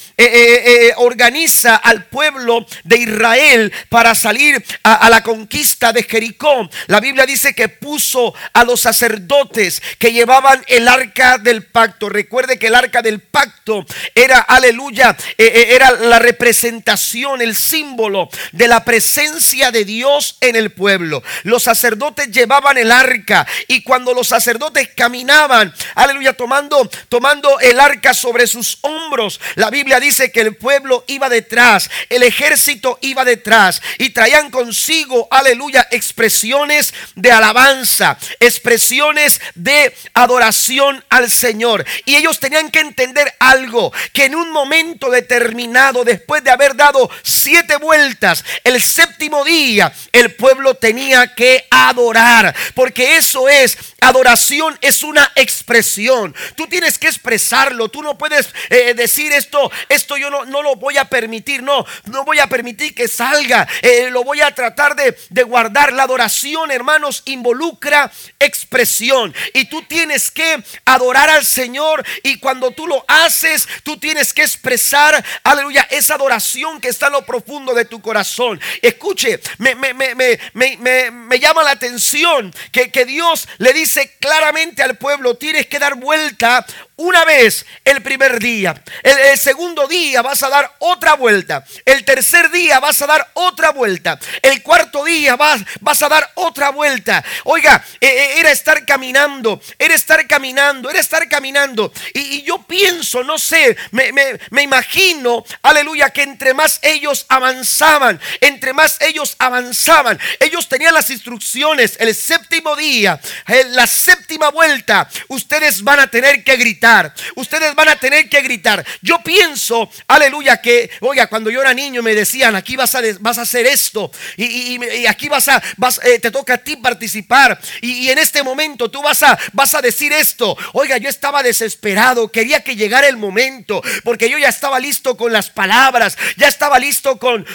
organiza 0.97 1.75
al 1.77 2.05
pueblo 2.05 2.65
de 2.85 2.97
Israel 2.99 3.73
para 3.89 4.15
salir 4.15 4.63
a 4.83 5.09
la 5.11 5.23
conquista, 5.23 5.62
de 5.93 6.03
Jericó, 6.03 6.69
la 6.89 6.99
Biblia 6.99 7.25
dice 7.25 7.55
que 7.55 7.69
puso 7.69 8.35
a 8.53 8.65
los 8.65 8.81
sacerdotes 8.81 9.81
que 9.99 10.11
llevaban 10.13 10.63
el 10.67 10.89
arca 10.89 11.39
del 11.39 11.65
pacto. 11.65 12.09
Recuerde 12.09 12.59
que 12.59 12.67
el 12.67 12.75
arca 12.75 13.01
del 13.01 13.21
pacto 13.21 13.85
era, 14.17 14.41
aleluya, 14.41 15.17
eh, 15.39 15.53
eh, 15.55 15.67
era 15.71 15.93
la 15.93 16.19
representación, 16.19 17.41
el 17.43 17.55
símbolo 17.55 18.29
de 18.51 18.67
la 18.67 18.85
presencia 18.85 19.71
de 19.71 19.85
Dios 19.85 20.37
en 20.41 20.57
el 20.57 20.71
pueblo. 20.73 21.23
Los 21.45 21.63
sacerdotes 21.65 22.29
llevaban 22.33 22.77
el 22.77 22.91
arca 22.91 23.47
y 23.69 23.83
cuando 23.83 24.15
los 24.15 24.29
sacerdotes 24.29 24.89
caminaban, 24.97 25.73
aleluya, 25.95 26.33
tomando, 26.33 26.91
tomando 27.09 27.61
el 27.61 27.79
arca 27.79 28.15
sobre 28.15 28.47
sus 28.49 28.79
hombros, 28.83 29.41
la 29.55 29.71
Biblia 29.71 30.01
dice 30.01 30.33
que 30.33 30.41
el 30.41 30.57
pueblo 30.57 31.05
iba 31.07 31.29
detrás, 31.29 31.89
el 32.09 32.25
ejército 32.25 32.99
iba 33.03 33.25
detrás 33.25 33.81
y 33.99 34.11
traían 34.11 34.51
consigo, 34.51 35.29
aleluya, 35.43 35.87
expresiones 35.91 36.95
de 37.15 37.31
alabanza, 37.33 38.17
expresiones 38.41 39.41
de 39.55 39.95
adoración 40.15 41.05
al 41.11 41.31
Señor. 41.31 41.85
Y 42.07 42.17
ellos 42.17 42.41
tenían 42.41 42.71
que 42.71 42.81
entender 42.81 43.33
algo, 43.41 43.93
que 44.13 44.25
en 44.27 44.35
un 44.37 44.51
momento 44.51 45.11
determinado, 45.11 46.05
después 46.05 46.43
de 46.45 46.51
haber 46.51 46.75
dado 46.77 47.11
siete 47.23 47.77
vueltas, 47.77 48.45
el 48.65 48.81
séptimo 48.81 49.45
día, 49.45 49.93
el 50.13 50.35
pueblo 50.35 50.75
tenía 50.75 51.35
que 51.35 51.67
adorar, 51.71 52.55
porque 52.75 53.17
eso 53.17 53.49
es 53.49 53.77
Adoración 54.03 54.77
es 54.81 55.05
una 55.05 55.31
expresión. 55.37 56.35
Tú 56.57 56.67
tienes 56.67 56.99
que 56.99 57.07
expresarlo. 57.07 57.89
Tú 57.89 58.03
no 58.03 58.19
puedes 58.19 58.53
eh, 58.69 58.95
decir 58.95 59.31
esto, 59.31 59.71
esto 59.89 60.17
yo 60.17 60.29
no, 60.29 60.45
no, 60.45 60.61
lo 60.61 60.75
voy 60.75 60.97
a 60.99 61.05
permitir. 61.05 61.63
No, 61.63 61.87
no 62.07 62.25
voy 62.25 62.41
a 62.41 62.49
permitir 62.49 62.97
que 62.97 63.07
salga. 63.07 63.67
Eh, 63.81 64.09
lo 64.11 64.25
voy 64.25 64.41
a 64.41 64.53
tratar 64.57 64.97
de, 64.97 65.43
guardar. 65.45 65.93
La 65.93 66.03
adoración, 66.03 66.73
hermanos, 66.73 67.23
involucra 67.27 68.11
expresión. 68.41 69.33
Y 69.55 69.67
tú 69.67 69.83
tienes 69.83 70.33
que 70.33 70.63
adorar 70.85 71.31
al 71.31 71.47
Señor. 71.47 72.05
Y 72.25 72.41
cuando 72.41 72.73
tú 72.73 72.89
lo 72.89 73.05
haces, 73.07 73.69
tú 73.85 73.99
tienes 73.99 74.35
que 74.35 74.43
expresar, 74.43 75.25
aleluya, 75.45 75.87
esa 75.93 76.17
adoración 76.17 76.81
que 76.81 76.89
está 76.89 77.07
en 77.07 77.13
lo 77.13 77.25
profundo 77.25 77.73
de 77.73 77.85
tu 77.85 78.03
corazón. 78.03 78.61
Escuche, 78.83 79.39
me, 79.59 79.77
me, 79.77 79.95
me, 79.95 81.11
me 81.13 81.39
llama 81.39 81.63
la 81.63 81.71
atención 81.71 82.53
que 82.73 83.05
Dios 83.05 83.47
le 83.59 83.73
dice 83.73 83.92
dice 83.95 84.15
claramente 84.19 84.83
al 84.83 84.97
pueblo, 84.97 85.37
tienes 85.37 85.67
que 85.67 85.79
dar 85.79 85.97
vuelta 85.97 86.65
una 86.97 87.25
vez 87.25 87.65
el 87.85 88.03
primer 88.03 88.39
día. 88.39 88.81
El, 89.03 89.39
segundo 89.39 89.87
día 89.89 90.23
vas 90.23 90.43
a 90.43 90.49
dar 90.49 90.73
otra 90.79 91.15
vuelta. 91.15 91.65
El 91.85 92.05
tercer 92.05 92.51
día 92.51 92.81
vas 92.81 93.01
a 93.03 93.07
dar 93.07 93.31
otra 93.35 93.71
vuelta. 93.71 94.19
El 94.41 94.63
cuarto 94.63 95.05
día 95.05 95.37
vas, 95.37 95.61
vas 95.81 96.03
a 96.03 96.09
dar 96.09 96.31
otra 96.35 96.71
vuelta. 96.71 97.25
Oiga, 97.45 97.83
e, 98.01 98.07
e, 98.07 98.41
era 98.41 98.51
estar 98.51 98.85
caminando, 98.85 99.61
era 99.79 99.95
estar 99.95 100.27
caminando, 100.29 100.91
era 100.91 101.01
estar 101.01 101.29
caminando. 101.29 101.93
Y, 102.15 102.43
yo 102.43 102.63
pienso, 102.63 103.23
no 103.25 103.39
sé, 103.39 103.77
me, 103.93 104.39
imagino, 104.63 105.45
aleluya, 105.63 106.11
que 106.11 106.23
entre 106.23 106.55
más 106.55 106.79
ellos 106.83 107.25
avanzaban, 107.29 108.21
entre 108.41 108.73
más 108.73 108.99
ellos 109.01 109.35
avanzaban, 109.39 110.19
ellos 110.41 110.69
tenían 110.69 110.95
las 110.95 111.11
instrucciones. 111.11 111.97
El 111.99 112.15
séptimo 112.15 112.77
día, 112.77 113.19
eh, 113.49 113.65
la 113.71 113.87
séptima 113.87 114.51
vuelta, 114.51 115.09
ustedes 115.29 115.83
van 115.83 116.01
a 116.01 116.07
tener 116.09 116.45
que 116.45 116.57
gritar. 116.57 116.92
Ustedes 117.37 117.75
van 117.75 117.89
a 117.89 117.97
tener 117.97 118.29
que 118.29 118.41
gritar. 118.43 118.85
Yo 119.01 119.19
pienso, 119.23 119.91
aleluya, 120.09 120.61
que, 120.61 120.91
oiga, 121.01 121.27
cuando 121.27 121.51
yo 121.51 121.61
era 121.63 121.73
niño 121.73 122.03
me 122.03 122.15
decían, 122.15 122.55
aquí 122.55 122.77
vas 122.77 122.95
a, 122.95 123.01
vas 123.21 123.39
a 123.39 123.43
hacer 123.43 123.67
esto 123.67 124.11
y, 124.37 125.07
aquí 125.07 125.29
vas 125.29 125.49
a, 125.49 125.63
eh, 126.05 126.19
te 126.21 126.31
toca 126.31 126.55
a 126.55 126.59
ti 126.59 126.77
participar 126.77 127.59
y, 127.81 128.11
en 128.11 128.19
este 128.19 128.43
momento 128.43 128.91
tú 128.91 129.03
vas 129.03 129.23
a, 129.23 129.39
vas 129.53 129.75
a 129.75 129.81
decir 129.81 130.13
esto. 130.13 130.57
Oiga, 130.75 130.99
yo 130.99 131.09
estaba 131.09 131.43
desesperado, 131.43 132.29
quería 132.29 132.61
que 132.61 132.77
llegara 132.77 133.09
el 133.09 133.17
momento 133.17 133.83
porque 134.05 134.29
yo 134.29 134.37
ya 134.39 134.49
estaba 134.49 134.79
listo 134.79 135.17
con 135.17 135.33
las 135.33 135.49
palabras, 135.49 136.19
ya 136.37 136.49
estaba 136.49 136.79
listo 136.79 137.17
con, 137.19 137.47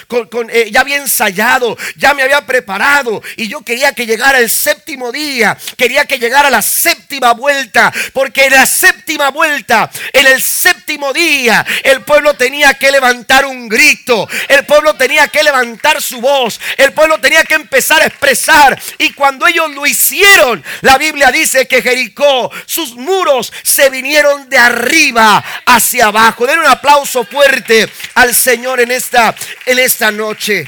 eh, 0.52 0.70
ya 0.72 0.82
había 0.82 0.98
ensayado, 0.98 1.78
ya 1.96 2.14
me 2.16 2.24
había 2.24 2.46
preparado 2.48 3.22
y 3.36 3.48
yo 3.48 3.62
quería 3.62 3.94
que 3.94 4.08
llegara 4.08 4.40
el 4.40 4.50
séptimo 4.50 5.12
día, 5.12 5.56
quería 5.78 6.06
que 6.06 6.18
llegara 6.18 6.50
la 6.50 6.64
séptima 6.64 7.34
vuelta 7.34 7.94
porque 8.14 8.50
la 8.50 8.66
séptima 8.66 9.17
vuelta, 9.30 9.90
en 10.14 10.26
el 10.28 10.42
séptimo 10.42 11.12
día, 11.12 11.66
el 11.84 12.02
pueblo 12.04 12.34
tenía 12.36 12.76
que 12.76 12.92
levantar 12.92 13.46
un 13.46 13.68
grito, 13.68 14.28
el 14.48 14.66
pueblo 14.66 14.94
tenía 14.94 15.28
que 15.28 15.44
levantar 15.44 16.02
su 16.02 16.22
voz, 16.22 16.60
el 16.78 16.94
pueblo 16.94 17.20
tenía 17.20 17.44
que 17.44 17.56
empezar 17.56 18.02
a 18.02 18.06
expresar. 18.06 18.80
Y 19.00 19.14
cuando 19.14 19.48
ellos 19.48 19.72
lo 19.72 19.86
hicieron, 19.86 20.64
la 20.82 20.98
Biblia 20.98 21.30
dice 21.32 21.68
que 21.68 21.82
Jericó, 21.82 22.52
sus 22.66 22.96
muros 22.96 23.52
se 23.64 23.90
vinieron 23.90 24.50
de 24.50 24.58
arriba 24.58 25.44
hacia 25.66 26.08
abajo. 26.08 26.46
Den 26.46 26.60
un 26.60 26.68
aplauso 26.68 27.26
fuerte 27.26 27.90
al 28.16 28.34
Señor 28.34 28.80
en 28.80 28.92
esta, 28.92 29.36
en 29.66 29.80
esta 29.80 30.12
noche. 30.12 30.68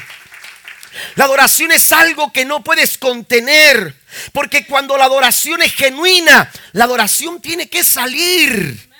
La 1.14 1.24
adoración 1.24 1.70
es 1.70 1.92
algo 1.92 2.32
que 2.32 2.44
no 2.44 2.62
puedes 2.62 2.98
contener. 2.98 3.99
Porque 4.32 4.66
cuando 4.66 4.96
la 4.96 5.04
adoración 5.04 5.62
es 5.62 5.74
genuina, 5.74 6.50
la 6.72 6.84
adoración 6.84 7.40
tiene 7.40 7.68
que 7.68 7.84
salir. 7.84 8.90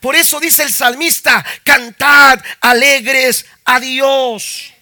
Por 0.00 0.16
eso 0.16 0.40
dice 0.40 0.62
el 0.62 0.72
salmista, 0.72 1.44
cantad 1.64 2.38
alegres 2.60 3.46
a 3.64 3.80
Dios. 3.80 4.72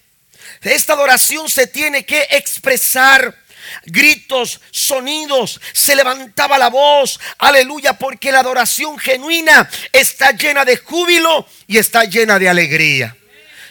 Esta 0.61 0.93
adoración 0.93 1.49
se 1.49 1.67
tiene 1.67 2.05
que 2.05 2.21
expresar. 2.31 3.37
Gritos, 3.85 4.59
sonidos, 4.71 5.61
se 5.73 5.95
levantaba 5.95 6.57
la 6.57 6.69
voz, 6.69 7.19
aleluya, 7.37 7.93
porque 7.93 8.31
la 8.31 8.39
adoración 8.39 8.97
genuina 8.97 9.69
está 9.91 10.31
llena 10.31 10.65
de 10.65 10.77
júbilo 10.77 11.47
y 11.67 11.77
está 11.77 12.05
llena 12.05 12.39
de 12.39 12.49
alegría. 12.49 13.15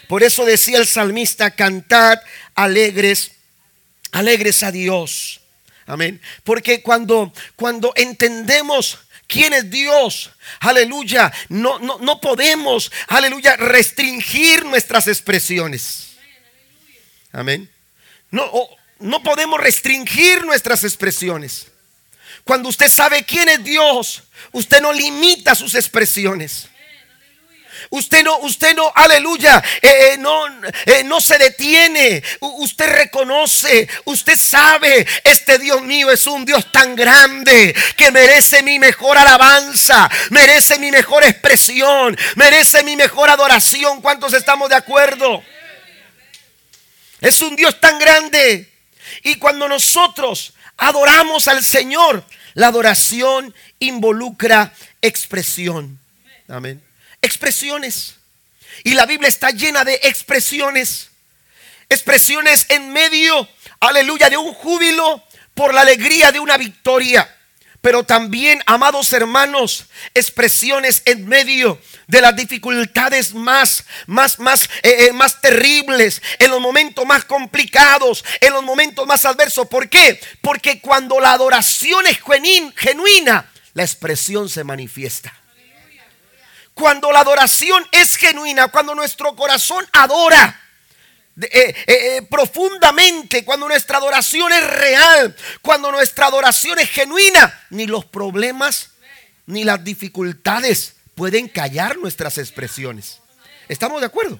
Por 0.07 0.23
eso 0.23 0.45
decía 0.45 0.77
el 0.77 0.87
salmista, 0.87 1.51
cantad 1.51 2.17
alegres, 2.55 3.31
alegres 4.11 4.63
a 4.63 4.71
Dios. 4.71 5.38
Amén. 5.89 6.21
Porque 6.43 6.83
cuando, 6.83 7.33
cuando 7.55 7.91
entendemos 7.95 8.99
quién 9.25 9.53
es 9.53 9.71
Dios, 9.71 10.29
aleluya, 10.59 11.33
no, 11.49 11.79
no, 11.79 11.97
no 11.97 12.21
podemos, 12.21 12.91
aleluya, 13.07 13.55
restringir 13.57 14.65
nuestras 14.65 15.07
expresiones. 15.07 16.11
Amén. 17.31 17.67
No, 18.29 18.45
no 18.99 19.23
podemos 19.23 19.59
restringir 19.59 20.45
nuestras 20.45 20.83
expresiones. 20.83 21.65
Cuando 22.43 22.69
usted 22.69 22.87
sabe 22.87 23.23
quién 23.23 23.49
es 23.49 23.63
Dios, 23.63 24.21
usted 24.51 24.81
no 24.81 24.93
limita 24.93 25.55
sus 25.55 25.73
expresiones. 25.73 26.67
Usted 27.91 28.23
no, 28.23 28.37
usted 28.39 28.75
no, 28.75 28.91
aleluya, 28.93 29.63
eh, 29.81 30.11
eh, 30.13 30.17
no, 30.17 30.45
eh, 30.85 31.03
no 31.05 31.21
se 31.21 31.37
detiene. 31.37 32.21
usted 32.41 32.87
reconoce, 32.87 33.87
usted 34.05 34.37
sabe, 34.37 35.05
este 35.23 35.57
Dios 35.59 35.81
mío 35.81 36.11
es 36.11 36.25
un 36.27 36.45
Dios 36.45 36.71
tan 36.71 36.95
grande 36.95 37.75
que 37.95 38.11
merece 38.11 38.63
mi 38.63 38.79
mejor 38.79 39.17
alabanza, 39.17 40.09
merece 40.29 40.77
mi 40.79 40.91
mejor 40.91 41.23
expresión, 41.23 42.17
merece 42.35 42.83
mi 42.83 42.95
mejor 42.95 43.29
adoración. 43.29 44.01
¿Cuántos 44.01 44.33
estamos 44.33 44.69
de 44.69 44.75
acuerdo? 44.75 45.43
Es 47.21 47.41
un 47.41 47.55
Dios 47.55 47.79
tan 47.79 47.99
grande. 47.99 48.71
Y 49.23 49.35
cuando 49.35 49.67
nosotros 49.67 50.53
adoramos 50.77 51.47
al 51.47 51.63
Señor, 51.63 52.23
la 52.53 52.67
adoración 52.67 53.53
involucra 53.79 54.73
expresión. 55.01 55.99
Amén 56.47 56.83
expresiones. 57.21 58.15
Y 58.83 58.93
la 58.93 59.05
Biblia 59.05 59.27
está 59.29 59.51
llena 59.51 59.83
de 59.83 59.99
expresiones. 60.03 61.09
Expresiones 61.89 62.65
en 62.69 62.91
medio, 62.93 63.47
aleluya, 63.79 64.29
de 64.29 64.37
un 64.37 64.53
júbilo 64.53 65.23
por 65.53 65.73
la 65.73 65.81
alegría 65.81 66.31
de 66.31 66.39
una 66.39 66.57
victoria. 66.57 67.35
Pero 67.81 68.03
también, 68.03 68.61
amados 68.65 69.11
hermanos, 69.13 69.85
expresiones 70.13 71.01
en 71.05 71.25
medio 71.27 71.81
de 72.07 72.21
las 72.21 72.35
dificultades 72.35 73.33
más, 73.33 73.85
más, 74.05 74.37
más, 74.39 74.63
eh, 74.83 75.07
eh, 75.07 75.11
más 75.13 75.39
terribles, 75.39 76.21
en 76.39 76.51
los 76.51 76.59
momentos 76.59 77.05
más 77.05 77.23
complicados, 77.23 78.23
en 78.41 78.51
los 78.51 78.63
momentos 78.63 79.07
más 79.07 79.23
adversos. 79.23 79.67
¿Por 79.69 79.87
qué? 79.89 80.19
Porque 80.41 80.81
cuando 80.81 81.21
la 81.21 81.31
adoración 81.31 82.05
es 82.07 82.19
genuina, 82.75 83.49
la 83.73 83.83
expresión 83.83 84.49
se 84.49 84.65
manifiesta 84.65 85.38
cuando 86.79 87.11
la 87.11 87.19
adoración 87.19 87.85
es 87.91 88.15
genuina, 88.15 88.69
cuando 88.69 88.95
nuestro 88.95 89.35
corazón 89.35 89.85
adora. 89.91 90.59
Eh, 91.41 91.47
eh, 91.53 91.73
eh, 91.85 92.21
profundamente, 92.29 93.45
cuando 93.45 93.67
nuestra 93.67 93.97
adoración 93.97 94.51
es 94.51 94.63
real, 94.65 95.35
cuando 95.61 95.89
nuestra 95.91 96.25
adoración 96.27 96.79
es 96.79 96.89
genuina, 96.89 97.61
ni 97.69 97.85
los 97.85 98.05
problemas 98.05 98.91
ni 99.45 99.63
las 99.63 99.83
dificultades 99.83 100.93
pueden 101.15 101.47
callar 101.47 101.97
nuestras 101.97 102.37
expresiones. 102.37 103.19
¿Estamos 103.67 103.99
de 103.99 104.07
acuerdo? 104.07 104.39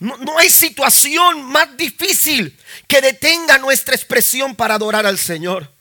no 0.00 0.36
hay 0.38 0.50
situación 0.50 1.44
más 1.44 1.78
difícil 1.78 2.58
que 2.88 3.00
detenga 3.00 3.56
nuestra 3.56 3.94
expresión 3.94 4.54
para 4.54 4.74
adorar 4.74 5.06
al 5.06 5.16
Señor. 5.18 5.72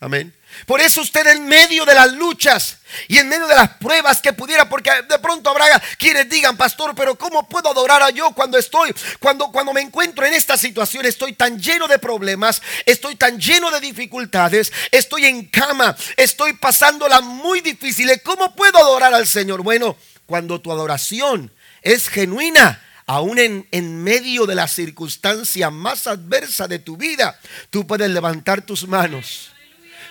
Amén. 0.00 0.34
Por 0.66 0.80
eso 0.80 1.00
usted 1.00 1.26
en 1.26 1.46
medio 1.46 1.84
de 1.84 1.94
las 1.94 2.12
luchas 2.12 2.78
y 3.08 3.18
en 3.18 3.28
medio 3.28 3.46
de 3.46 3.54
las 3.54 3.70
pruebas 3.76 4.20
que 4.20 4.32
pudiera, 4.32 4.68
porque 4.68 4.90
de 5.08 5.18
pronto 5.18 5.48
habrá 5.50 5.80
quienes 5.98 6.28
digan, 6.28 6.56
pastor, 6.56 6.94
pero 6.94 7.16
¿cómo 7.16 7.48
puedo 7.48 7.70
adorar 7.70 8.02
a 8.02 8.10
yo 8.10 8.32
cuando 8.32 8.58
estoy, 8.58 8.92
cuando, 9.18 9.50
cuando 9.50 9.72
me 9.72 9.80
encuentro 9.80 10.26
en 10.26 10.34
esta 10.34 10.56
situación? 10.56 11.06
Estoy 11.06 11.32
tan 11.34 11.58
lleno 11.60 11.86
de 11.88 11.98
problemas, 11.98 12.60
estoy 12.84 13.14
tan 13.16 13.38
lleno 13.38 13.70
de 13.70 13.80
dificultades, 13.80 14.72
estoy 14.90 15.26
en 15.26 15.46
cama, 15.46 15.96
estoy 16.16 16.52
pasándola 16.54 17.20
muy 17.20 17.60
difícil. 17.60 18.10
¿Cómo 18.22 18.54
puedo 18.54 18.78
adorar 18.78 19.14
al 19.14 19.26
Señor? 19.26 19.62
Bueno, 19.62 19.96
cuando 20.26 20.60
tu 20.60 20.72
adoración 20.72 21.52
es 21.82 22.08
genuina, 22.08 22.84
aún 23.06 23.38
en, 23.38 23.66
en, 23.70 24.02
medio 24.02 24.46
de 24.46 24.54
la 24.56 24.68
circunstancia 24.68 25.70
más 25.70 26.06
adversa 26.06 26.66
de 26.68 26.78
tu 26.80 26.96
vida, 26.96 27.38
tú 27.70 27.86
puedes 27.86 28.10
levantar 28.10 28.62
tus 28.62 28.86
manos 28.86 29.50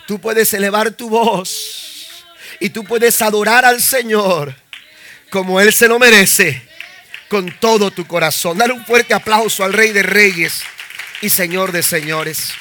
tú 0.10 0.18
puedes 0.18 0.51
elevar 0.56 0.89
tu 0.94 1.08
voz 1.08 2.08
y 2.60 2.72
tú 2.72 2.84
puedes 2.84 3.22
adorar 3.22 3.63
al 3.63 3.80
Señor 3.80 4.56
como 5.30 5.62
Él 5.62 5.72
se 5.72 5.88
lo 5.88 6.00
merece 6.00 6.68
con 7.30 7.56
todo 7.60 7.92
tu 7.92 8.08
corazón. 8.08 8.58
Dale 8.58 8.74
un 8.74 8.84
fuerte 8.86 9.13
aplauso 9.13 9.63
al 9.63 9.72
Rey 9.72 9.92
de 9.92 10.01
Reyes 10.01 10.62
y 11.22 11.30
Señor 11.30 11.72
de 11.72 11.84
Señores. 11.84 12.54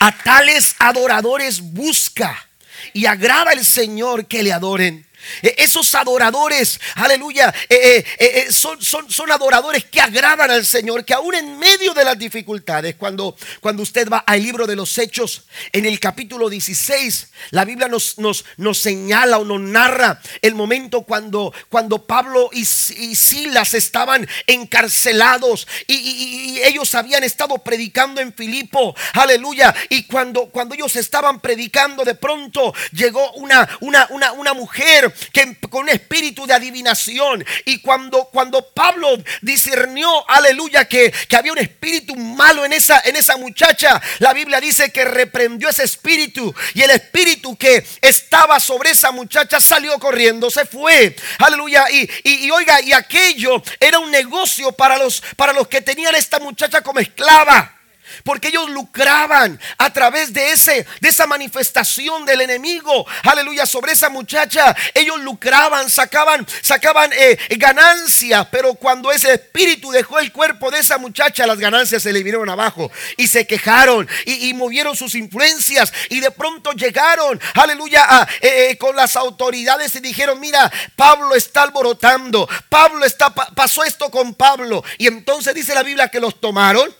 A 0.00 0.10
tales 0.10 0.74
adoradores 0.80 1.60
busca 1.60 2.48
y 2.92 3.06
agrada 3.06 3.52
el 3.52 3.64
Señor 3.64 4.26
que 4.26 4.42
le 4.42 4.52
adoren. 4.52 5.06
Eh, 5.42 5.54
esos 5.58 5.94
adoradores, 5.94 6.80
aleluya, 6.96 7.52
eh, 7.68 8.04
eh, 8.18 8.46
son, 8.50 8.80
son, 8.82 9.10
son, 9.10 9.30
adoradores 9.30 9.84
que 9.84 10.00
agradan 10.00 10.50
al 10.50 10.66
Señor, 10.66 11.04
que 11.04 11.14
aún 11.14 11.34
en 11.34 11.58
medio 11.58 11.94
de 11.94 12.04
las 12.04 12.18
dificultades, 12.18 12.94
cuando, 12.96 13.36
cuando 13.60 13.82
usted 13.82 14.08
va 14.08 14.18
al 14.18 14.42
libro 14.42 14.66
de 14.66 14.76
los 14.76 14.96
Hechos, 14.98 15.42
en 15.72 15.86
el 15.86 15.98
capítulo 16.00 16.48
16, 16.50 17.28
la 17.50 17.64
Biblia 17.64 17.88
nos, 17.88 18.16
nos, 18.18 18.44
señala 18.78 19.38
o 19.38 19.44
nos 19.44 19.60
narra 19.60 20.20
el 20.42 20.54
momento 20.54 21.02
cuando, 21.02 21.52
cuando 21.68 22.04
Pablo 22.06 22.50
y, 22.52 22.64
Silas 22.70 23.74
estaban 23.74 24.28
encarcelados 24.46 25.66
y, 25.86 26.60
ellos 26.64 26.94
habían 26.94 27.24
estado 27.24 27.58
predicando 27.58 28.20
en 28.20 28.32
Filipo, 28.34 28.94
aleluya, 29.14 29.74
y 29.88 30.04
cuando, 30.04 30.46
cuando 30.46 30.74
ellos 30.74 30.96
estaban 30.96 31.40
predicando, 31.40 32.04
de 32.04 32.14
pronto 32.14 32.74
llegó 32.92 33.32
una, 33.32 33.66
una, 33.80 34.06
una, 34.10 34.32
una 34.32 34.54
mujer, 34.54 35.09
que 35.32 35.56
con 35.68 35.88
espíritu 35.88 36.46
de 36.46 36.54
adivinación. 36.54 37.44
Y 37.64 37.80
cuando, 37.80 38.24
cuando 38.32 38.62
Pablo 38.70 39.08
discernió, 39.42 40.28
aleluya, 40.28 40.86
que, 40.88 41.12
había 41.36 41.52
un 41.52 41.58
espíritu 41.58 42.16
malo 42.16 42.64
en 42.64 42.72
esa, 42.72 43.00
en 43.04 43.16
esa 43.16 43.36
muchacha, 43.36 44.00
la 44.18 44.32
Biblia 44.32 44.60
dice 44.60 44.90
que 44.92 45.04
reprendió 45.04 45.68
ese 45.70 45.84
espíritu 45.84 46.54
y 46.74 46.82
el 46.82 46.90
espíritu 46.90 47.56
que 47.56 47.84
estaba 48.00 48.60
sobre 48.60 48.90
esa 48.90 49.10
muchacha 49.12 49.60
salió 49.60 49.98
corriendo, 49.98 50.50
se 50.50 50.64
fue. 50.64 51.14
Aleluya. 51.38 51.86
Y, 51.92 52.50
oiga, 52.50 52.80
y 52.82 52.92
aquello 52.92 53.62
era 53.78 53.98
un 53.98 54.10
negocio 54.10 54.72
para 54.72 54.98
los, 54.98 55.22
para 55.36 55.52
los 55.52 55.68
que 55.68 55.80
tenían 55.80 56.14
a 56.14 56.18
esta 56.18 56.38
muchacha 56.38 56.82
como 56.82 57.00
esclava. 57.00 57.76
Porque 58.24 58.48
ellos 58.48 58.68
lucraban 58.70 59.58
a 59.78 59.90
través 59.92 60.32
de, 60.32 60.50
ese, 60.50 60.86
de 61.00 61.08
esa 61.08 61.26
manifestación 61.26 62.24
del 62.26 62.40
enemigo. 62.42 63.06
Aleluya, 63.24 63.66
sobre 63.66 63.92
esa 63.92 64.08
muchacha. 64.08 64.74
Ellos 64.94 65.20
lucraban, 65.20 65.88
sacaban, 65.90 66.46
sacaban 66.62 67.10
eh, 67.14 67.38
ganancias. 67.56 68.46
Pero 68.50 68.74
cuando 68.74 69.10
ese 69.12 69.32
espíritu 69.34 69.90
dejó 69.90 70.18
el 70.18 70.32
cuerpo 70.32 70.70
de 70.70 70.80
esa 70.80 70.98
muchacha, 70.98 71.46
las 71.46 71.58
ganancias 71.58 72.02
se 72.02 72.12
le 72.12 72.18
vinieron 72.22 72.48
abajo. 72.50 72.90
Y 73.16 73.28
se 73.28 73.46
quejaron 73.46 74.08
y, 74.26 74.50
movieron 74.54 74.96
sus 74.96 75.14
influencias. 75.14 75.92
Y 76.08 76.20
de 76.20 76.30
pronto 76.30 76.72
llegaron, 76.72 77.40
aleluya, 77.54 78.28
eh, 78.40 78.68
eh, 78.70 78.78
con 78.78 78.96
las 78.96 79.16
autoridades 79.16 79.94
y 79.94 80.00
dijeron, 80.00 80.38
mira, 80.40 80.70
Pablo 80.96 81.34
está 81.34 81.62
alborotando. 81.62 82.48
Pablo 82.68 83.04
está, 83.04 83.32
pasó 83.32 83.84
esto 83.84 84.10
con 84.10 84.34
Pablo. 84.34 84.84
Y 84.98 85.06
entonces 85.06 85.54
dice 85.54 85.74
la 85.74 85.82
Biblia 85.82 86.08
que 86.08 86.20
los 86.20 86.40
tomaron 86.40 86.94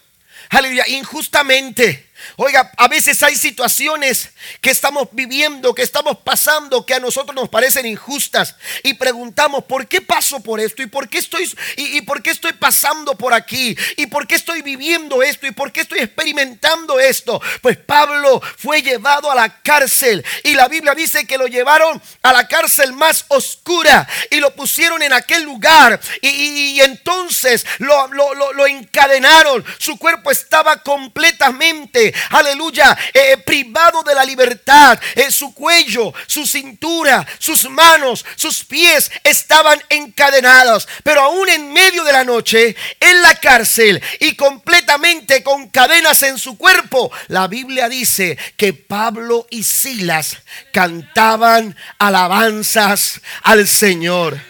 aleluya, 0.51 0.83
injustamente. 0.89 2.10
Oiga, 2.37 2.71
a 2.77 2.89
veces 2.89 3.23
hay 3.23 3.37
situaciones 3.37 4.31
que 4.61 4.71
estamos 4.71 5.09
viviendo, 5.13 5.75
que 5.75 5.83
estamos 5.83 6.19
pasando, 6.19 6.85
que 6.87 6.95
a 6.95 7.01
nosotros 7.01 7.35
nos 7.35 7.49
parecen 7.49 7.87
injustas 7.87 8.57
y 8.83 8.95
preguntamos, 8.95 9.65
¿por 9.65 9.87
qué 9.87 10.01
paso 10.01 10.41
por 10.41 10.61
esto? 10.61 10.83
¿Y 10.83 10.87
por 10.87 11.09
qué 11.09 11.19
estoy, 11.19 11.51
y, 11.77 12.01
por 12.03 12.23
qué 12.23 12.31
estoy 12.31 12.53
pasando 12.55 13.15
por 13.17 13.35
aquí? 13.35 13.77
¿Y 13.97 14.07
por 14.07 14.27
qué 14.27 14.37
estoy 14.37 14.63
viviendo 14.63 15.23
esto? 15.23 15.47
¿Y 15.47 15.51
por 15.53 15.73
qué 15.73 15.83
estoy 15.83 16.01
experimentando 16.01 16.99
esto? 16.99 17.41
Pues 17.63 17.77
Pablo 17.77 18.41
fue 18.57 18.83
llevado 18.83 19.31
a 19.31 19.35
la 19.35 19.61
cárcel 19.63 20.25
y 20.43 20.55
la 20.55 20.69
Biblia 20.69 20.95
dice 20.95 21.27
que 21.27 21.39
lo 21.39 21.47
llevaron 21.47 22.01
a 22.23 22.33
la 22.33 22.49
cárcel 22.49 22.93
más 22.93 23.25
oscura 23.29 24.09
y 24.31 24.37
lo 24.37 24.55
pusieron 24.55 25.03
en 25.03 25.13
aquel 25.13 25.43
lugar 25.45 26.01
y, 26.23 26.81
entonces 26.81 27.67
lo, 27.79 28.09
lo 28.09 28.67
encadenaron. 28.67 29.65
Su 29.79 29.99
cuerpo 29.99 30.31
estaba 30.31 30.83
completamente 30.83 32.10
aleluya, 32.31 32.97
eh, 33.15 33.21
eh, 33.33 33.37
privado 33.39 34.03
de 34.03 34.15
la 34.15 34.25
libertad. 34.25 34.99
Eh, 35.15 35.31
su 35.31 35.55
cuello, 35.55 36.13
su 36.27 36.47
cintura, 36.47 37.27
sus 37.39 37.69
manos, 37.69 38.25
sus 38.37 38.65
pies 38.65 39.11
estaban 39.25 39.81
encadenados. 39.89 40.89
Pero 41.05 41.21
aún 41.23 41.49
en 41.49 41.73
medio 41.73 42.03
de 42.05 42.13
la 42.13 42.25
noche, 42.25 42.77
en 42.99 43.23
la 43.23 43.35
cárcel 43.35 44.03
y 44.21 44.35
completamente 44.37 45.43
con 45.43 45.69
cadenas 45.69 46.23
en 46.23 46.39
su 46.39 46.57
cuerpo, 46.57 47.11
la 47.29 47.47
Biblia 47.47 47.89
dice 47.89 48.39
que 48.57 48.73
Pablo 48.73 49.47
y 49.51 49.63
Silas 49.65 50.37
cantaban 50.73 51.77
alabanzas 51.99 53.21
al 53.43 53.67
Señor. 53.69 54.41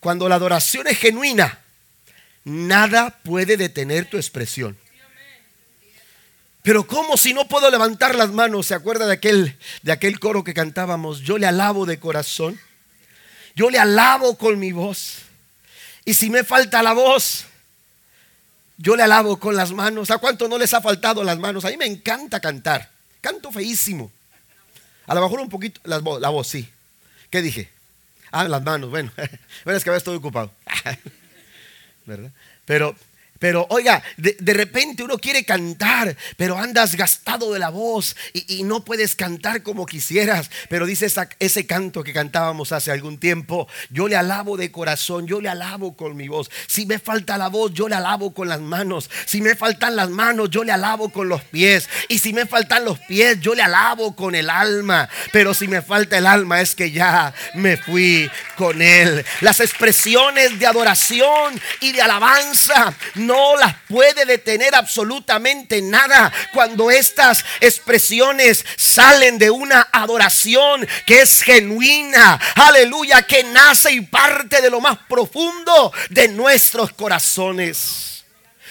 Cuando 0.00 0.28
la 0.28 0.36
adoración 0.36 0.86
es 0.86 0.96
genuina, 0.98 1.58
Nada 2.48 3.10
puede 3.24 3.58
detener 3.58 4.08
tu 4.08 4.16
expresión. 4.16 4.74
Pero 6.62 6.86
¿cómo 6.86 7.18
si 7.18 7.34
no 7.34 7.46
puedo 7.46 7.70
levantar 7.70 8.14
las 8.14 8.30
manos? 8.32 8.66
¿Se 8.68 8.74
acuerda 8.74 9.06
de 9.06 9.12
aquel, 9.12 9.54
de 9.82 9.92
aquel 9.92 10.18
coro 10.18 10.42
que 10.44 10.54
cantábamos? 10.54 11.20
Yo 11.20 11.36
le 11.36 11.46
alabo 11.46 11.84
de 11.84 11.98
corazón. 11.98 12.58
Yo 13.54 13.68
le 13.68 13.78
alabo 13.78 14.38
con 14.38 14.58
mi 14.58 14.72
voz. 14.72 15.16
Y 16.06 16.14
si 16.14 16.30
me 16.30 16.42
falta 16.42 16.82
la 16.82 16.94
voz, 16.94 17.44
yo 18.78 18.96
le 18.96 19.02
alabo 19.02 19.38
con 19.38 19.54
las 19.54 19.72
manos. 19.72 20.10
¿A 20.10 20.16
cuánto 20.16 20.48
no 20.48 20.56
les 20.56 20.72
ha 20.72 20.80
faltado 20.80 21.22
las 21.22 21.38
manos? 21.38 21.66
A 21.66 21.68
mí 21.70 21.76
me 21.76 21.86
encanta 21.86 22.40
cantar. 22.40 22.90
Canto 23.20 23.52
feísimo. 23.52 24.10
A 25.06 25.14
lo 25.14 25.20
mejor 25.20 25.40
un 25.40 25.50
poquito 25.50 25.82
la, 25.84 25.98
voz, 25.98 26.48
sí. 26.48 26.66
¿Qué 27.30 27.42
dije? 27.42 27.68
Ah, 28.32 28.48
las 28.48 28.62
manos. 28.62 28.88
Bueno, 28.88 29.12
bueno 29.64 29.76
es 29.76 29.84
que 29.84 29.90
me 29.90 29.98
estoy 29.98 30.16
ocupado. 30.16 30.50
¿verdad? 32.08 32.32
Pero 32.64 32.94
pero 33.38 33.66
oiga, 33.70 34.02
de, 34.16 34.36
repente 34.54 35.02
uno 35.04 35.16
quiere 35.16 35.44
cantar, 35.44 36.16
pero 36.36 36.58
andas 36.58 36.96
gastado 36.96 37.52
de 37.52 37.60
la 37.60 37.68
voz 37.70 38.16
y, 38.32 38.64
no 38.64 38.84
puedes 38.84 39.14
cantar 39.14 39.62
como 39.62 39.86
quisieras. 39.86 40.50
Pero 40.68 40.86
dice 40.86 41.06
ese 41.38 41.66
canto 41.66 42.02
que 42.02 42.12
cantábamos 42.12 42.72
hace 42.72 42.90
algún 42.90 43.18
tiempo, 43.18 43.68
yo 43.90 44.08
le 44.08 44.16
alabo 44.16 44.56
de 44.56 44.72
corazón, 44.72 45.26
yo 45.26 45.40
le 45.40 45.48
alabo 45.48 45.96
con 45.96 46.16
mi 46.16 46.26
voz. 46.26 46.50
Si 46.66 46.84
me 46.84 46.98
falta 46.98 47.38
la 47.38 47.48
voz, 47.48 47.72
yo 47.72 47.88
le 47.88 47.94
alabo 47.94 48.34
con 48.34 48.48
las 48.48 48.60
manos. 48.60 49.08
Si 49.26 49.40
me 49.40 49.54
faltan 49.54 49.94
las 49.94 50.10
manos, 50.10 50.50
yo 50.50 50.64
le 50.64 50.72
alabo 50.72 51.10
con 51.10 51.28
los 51.28 51.42
pies. 51.44 51.88
Y 52.08 52.18
si 52.18 52.32
me 52.32 52.44
faltan 52.44 52.84
los 52.84 52.98
pies, 52.98 53.40
yo 53.40 53.54
le 53.54 53.62
alabo 53.62 54.16
con 54.16 54.34
el 54.34 54.50
alma. 54.50 55.08
Pero 55.32 55.54
si 55.54 55.68
me 55.68 55.80
falta 55.80 56.18
el 56.18 56.26
alma, 56.26 56.60
es 56.60 56.74
que 56.74 56.90
ya 56.90 57.32
me 57.54 57.76
fui 57.76 58.28
con 58.56 58.82
él. 58.82 59.24
Las 59.42 59.60
expresiones 59.60 60.58
de 60.58 60.66
adoración 60.66 61.58
y 61.80 61.92
de 61.92 62.02
alabanza 62.02 62.94
no 63.28 63.56
las 63.56 63.76
puede 63.88 64.24
detener 64.24 64.74
absolutamente 64.74 65.80
nada 65.82 66.32
cuando 66.52 66.90
estas 66.90 67.44
expresiones 67.60 68.64
salen 68.76 69.38
de 69.38 69.50
una 69.50 69.86
adoración 69.92 70.88
que 71.06 71.22
es 71.22 71.42
genuina, 71.42 72.40
aleluya, 72.56 73.22
que 73.22 73.44
nace 73.44 73.92
y 73.92 74.00
parte 74.00 74.60
de 74.60 74.70
lo 74.70 74.80
más 74.80 74.98
profundo 75.08 75.92
de 76.10 76.28
nuestros 76.28 76.92
corazones. 76.94 78.24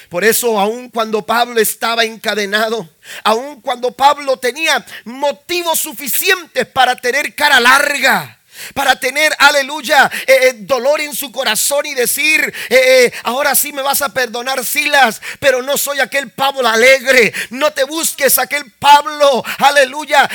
Por 0.09 0.23
eso, 0.23 0.59
aun 0.59 0.89
cuando 0.89 1.21
Pablo 1.21 1.59
estaba 1.61 2.03
encadenado, 2.03 2.89
aun 3.23 3.61
cuando 3.61 3.91
Pablo 3.91 4.37
tenía 4.37 4.83
motivos 5.05 5.79
suficientes 5.79 6.65
para 6.65 6.95
tener 6.95 7.35
cara 7.35 7.59
larga, 7.59 8.36
para 8.73 8.99
tener, 8.99 9.33
aleluya, 9.39 10.09
eh, 10.25 10.37
eh, 10.49 10.53
dolor 10.59 11.01
en 11.01 11.13
su 11.15 11.31
corazón 11.31 11.85
y 11.85 11.93
decir, 11.93 12.53
eh, 12.69 13.11
ahora 13.23 13.55
sí 13.55 13.71
me 13.73 13.81
vas 13.81 14.01
a 14.01 14.09
perdonar, 14.09 14.63
Silas, 14.65 15.21
pero 15.39 15.61
no 15.61 15.77
soy 15.77 15.99
aquel 15.99 16.31
Pablo 16.31 16.67
alegre, 16.67 17.33
no 17.51 17.71
te 17.71 17.83
busques 17.83 18.37
aquel 18.37 18.71
Pablo, 18.73 19.43
aleluya, 19.59 20.29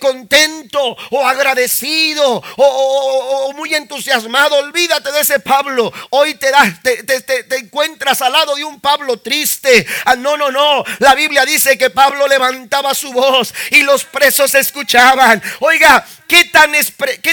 contento 0.00 0.96
o 1.10 1.26
agradecido 1.26 2.42
o, 2.56 3.52
muy 3.56 3.74
entusiasmado, 3.74 4.54
olvídate 4.56 5.12
de 5.12 5.20
ese 5.20 5.40
Pablo, 5.40 5.92
hoy 6.10 6.34
te, 6.34 6.52
te, 6.82 7.56
encuentras 7.56 8.22
al 8.22 8.32
lado 8.32 8.54
de 8.54 8.64
un 8.64 8.80
Pablo 8.80 9.16
triste, 9.18 9.86
ah, 10.04 10.16
no, 10.16 10.36
no, 10.36 10.50
no, 10.50 10.84
la 10.98 11.14
Biblia 11.14 11.44
dice 11.44 11.76
que 11.78 11.90
Pablo 11.90 12.26
levantaba 12.28 12.94
su 12.94 13.12
voz 13.12 13.54
y 13.70 13.82
los 13.82 14.04
presos 14.04 14.54
escuchaban, 14.54 15.42
oiga, 15.60 16.04
qué 16.28 16.44
tan, 16.44 16.72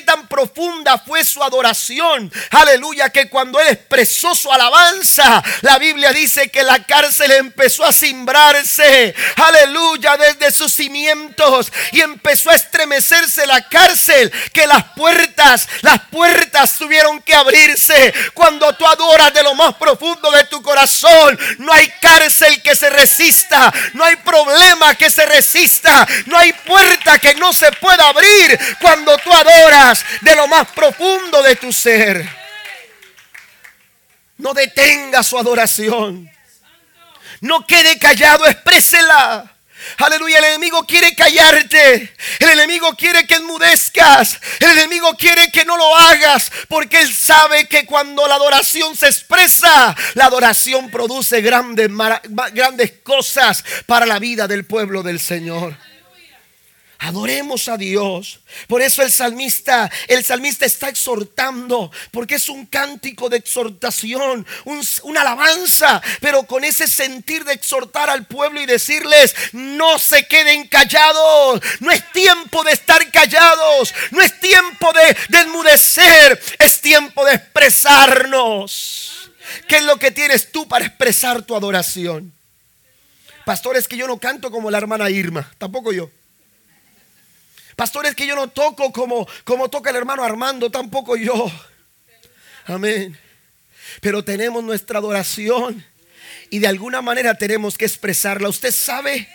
tan 0.05 0.27
profunda 0.27 0.97
fue 0.99 1.23
su 1.23 1.43
adoración. 1.43 2.31
Aleluya, 2.51 3.09
que 3.09 3.29
cuando 3.29 3.59
él 3.59 3.67
expresó 3.69 4.35
su 4.35 4.51
alabanza, 4.51 5.43
la 5.61 5.77
Biblia 5.79 6.11
dice 6.11 6.49
que 6.49 6.63
la 6.63 6.83
cárcel 6.83 7.31
empezó 7.31 7.83
a 7.85 7.91
simbrarse. 7.91 9.15
Aleluya, 9.37 10.17
desde 10.17 10.51
sus 10.51 10.73
cimientos. 10.73 11.71
Y 11.91 12.01
empezó 12.01 12.49
a 12.51 12.55
estremecerse 12.55 13.45
la 13.47 13.67
cárcel, 13.67 14.31
que 14.51 14.67
las 14.67 14.83
puertas, 14.95 15.67
las 15.81 15.99
puertas 16.11 16.77
tuvieron 16.77 17.21
que 17.21 17.33
abrirse. 17.35 18.13
Cuando 18.33 18.73
tú 18.75 18.85
adoras 18.85 19.33
de 19.33 19.43
lo 19.43 19.55
más 19.55 19.75
profundo 19.75 20.29
de 20.31 20.43
tu 20.45 20.61
corazón, 20.61 21.37
no 21.59 21.71
hay 21.73 21.87
cárcel 22.01 22.61
que 22.61 22.75
se 22.75 22.89
resista, 22.89 23.73
no 23.93 24.03
hay 24.03 24.15
problema 24.17 24.95
que 24.95 25.09
se 25.09 25.25
resista, 25.25 26.07
no 26.27 26.37
hay 26.37 26.53
puerta 26.53 27.17
que 27.19 27.33
no 27.35 27.53
se 27.53 27.71
pueda 27.73 28.07
abrir 28.09 28.59
cuando 28.83 29.17
tú 29.17 29.33
adoras 29.33 30.05
de 30.21 30.35
lo 30.35 30.47
más 30.47 30.67
profundo 30.71 31.41
de 31.41 31.55
tu 31.55 31.71
ser. 31.71 32.27
No 34.37 34.53
detenga 34.53 35.23
su 35.23 35.37
adoración. 35.39 36.29
No 37.39 37.65
quede 37.65 37.97
callado, 37.97 38.45
exprésela. 38.45 39.49
Aleluya, 39.97 40.39
el 40.39 40.45
enemigo 40.45 40.85
quiere 40.85 41.15
callarte. 41.15 42.13
El 42.39 42.49
enemigo 42.49 42.93
quiere 42.95 43.25
que 43.25 43.35
enmudezcas. 43.35 44.39
El 44.59 44.71
enemigo 44.71 45.13
quiere 45.17 45.49
que 45.51 45.63
no 45.65 45.75
lo 45.77 45.95
hagas. 45.95 46.51
Porque 46.67 46.99
él 47.01 47.13
sabe 47.13 47.67
que 47.67 47.85
cuando 47.85 48.27
la 48.27 48.35
adoración 48.35 48.95
se 48.97 49.07
expresa, 49.07 49.95
la 50.15 50.25
adoración 50.25 50.89
produce 50.91 51.39
grandes, 51.41 51.89
grandes 52.53 52.93
cosas 53.03 53.63
para 53.85 54.05
la 54.05 54.19
vida 54.19 54.45
del 54.47 54.65
pueblo 54.65 55.03
del 55.03 55.19
Señor. 55.21 55.77
Adoremos 57.03 57.67
a 57.67 57.75
Dios. 57.75 58.39
Por 58.69 58.81
eso 58.81 59.01
el 59.01 59.11
salmista, 59.11 59.91
el 60.07 60.23
salmista 60.23 60.65
está 60.65 60.87
exhortando, 60.87 61.91
porque 62.11 62.35
es 62.35 62.47
un 62.47 62.65
cántico 62.65 63.27
de 63.27 63.37
exhortación, 63.37 64.47
una 65.03 65.19
alabanza, 65.21 66.01
pero 66.21 66.43
con 66.43 66.63
ese 66.63 66.87
sentir 66.87 67.43
de 67.43 67.53
exhortar 67.55 68.09
al 68.09 68.25
pueblo 68.25 68.61
y 68.61 68.65
decirles, 68.65 69.35
no 69.51 69.99
se 69.99 70.25
queden 70.27 70.65
callados, 70.69 71.61
no 71.81 71.91
es 71.91 72.09
tiempo 72.13 72.63
de 72.63 72.71
estar 72.71 73.11
callados, 73.11 73.93
no 74.11 74.21
es 74.21 74.39
tiempo 74.39 74.89
de, 74.93 75.17
desmudecer, 75.27 76.41
es 76.57 76.79
tiempo 76.79 77.25
de 77.25 77.35
expresarnos. 77.35 79.29
¿Qué 79.67 79.75
es 79.77 79.83
lo 79.83 79.97
que 79.97 80.11
tienes 80.11 80.53
tú 80.53 80.69
para 80.69 80.85
expresar 80.85 81.41
tu 81.41 81.53
adoración? 81.57 82.31
Pastores 83.45 83.81
es 83.83 83.87
que 83.89 83.97
yo 83.97 84.07
no 84.07 84.19
canto 84.19 84.49
como 84.49 84.71
la 84.71 84.77
hermana 84.77 85.09
Irma, 85.09 85.51
tampoco 85.57 85.91
yo. 85.91 86.09
Pastores 87.83 88.15
que 88.15 88.25
yo 88.25 88.33
no 88.37 88.47
toco 88.47 88.93
como, 88.93 89.27
como 89.43 89.67
toca 89.67 89.89
el 89.89 89.97
hermano 89.97 90.23
Armando, 90.23 90.69
tampoco 90.71 91.17
yo. 91.17 91.51
Amén. 92.65 93.19
Pero 93.99 94.23
tenemos 94.23 94.63
nuestra 94.63 94.99
adoración 94.99 95.83
y 96.49 96.59
de 96.59 96.67
alguna 96.67 97.01
manera 97.01 97.35
tenemos 97.37 97.77
que 97.77 97.83
expresarla. 97.83 98.47
Usted 98.47 98.71
sabe 98.71 99.27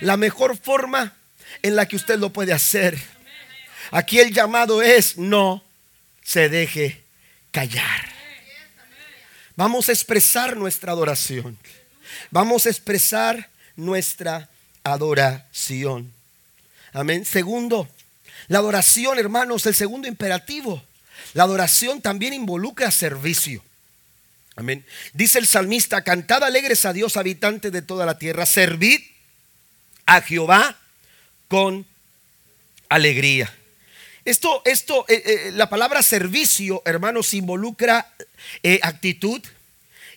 la 0.00 0.16
mejor 0.16 0.56
forma 0.58 1.14
en 1.62 1.76
la 1.76 1.86
que 1.86 1.94
usted 1.94 2.18
lo 2.18 2.30
puede 2.32 2.52
hacer. 2.52 2.98
Aquí 3.92 4.18
el 4.18 4.32
llamado 4.32 4.82
es 4.82 5.16
no 5.16 5.62
se 6.24 6.48
deje 6.48 7.00
callar. 7.52 8.08
Vamos 9.54 9.88
a 9.88 9.92
expresar 9.92 10.56
nuestra 10.56 10.90
adoración. 10.90 11.56
Vamos 12.32 12.66
a 12.66 12.70
expresar 12.70 13.50
nuestra 13.76 14.48
adoración. 14.82 16.12
Amén. 16.96 17.24
Segundo, 17.24 17.88
la 18.46 18.58
adoración, 18.60 19.18
hermanos, 19.18 19.66
el 19.66 19.74
segundo 19.74 20.06
imperativo. 20.06 20.80
La 21.32 21.42
adoración 21.42 22.00
también 22.00 22.32
involucra 22.32 22.88
servicio. 22.92 23.64
Amén. 24.54 24.86
Dice 25.12 25.40
el 25.40 25.48
salmista, 25.48 26.04
cantad 26.04 26.44
alegres 26.44 26.84
a 26.86 26.92
Dios, 26.92 27.16
habitante 27.16 27.72
de 27.72 27.82
toda 27.82 28.06
la 28.06 28.16
tierra, 28.16 28.46
servid 28.46 29.00
a 30.06 30.20
Jehová 30.20 30.78
con 31.48 31.84
alegría. 32.88 33.52
Esto, 34.24 34.62
esto, 34.64 35.04
eh, 35.08 35.22
eh, 35.26 35.50
la 35.52 35.68
palabra 35.68 36.00
servicio, 36.00 36.80
hermanos, 36.84 37.34
involucra 37.34 38.14
eh, 38.62 38.78
actitud, 38.82 39.42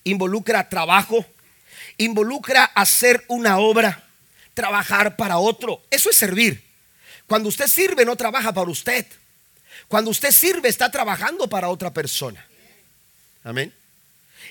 involucra 0.04 0.70
trabajo, 0.70 1.26
involucra 1.98 2.66
hacer 2.66 3.26
una 3.30 3.58
obra, 3.58 4.08
trabajar 4.54 5.16
para 5.16 5.40
otro. 5.40 5.82
Eso 5.90 6.12
es 6.12 6.16
servir. 6.18 6.67
Cuando 7.28 7.50
usted 7.50 7.68
sirve 7.68 8.06
no 8.06 8.16
trabaja 8.16 8.54
para 8.54 8.70
usted. 8.72 9.06
Cuando 9.88 10.10
usted 10.12 10.32
sirve 10.32 10.70
está 10.70 10.90
trabajando 10.90 11.48
para 11.48 11.68
otra 11.70 11.94
persona. 11.94 12.46
Amén. 13.44 13.74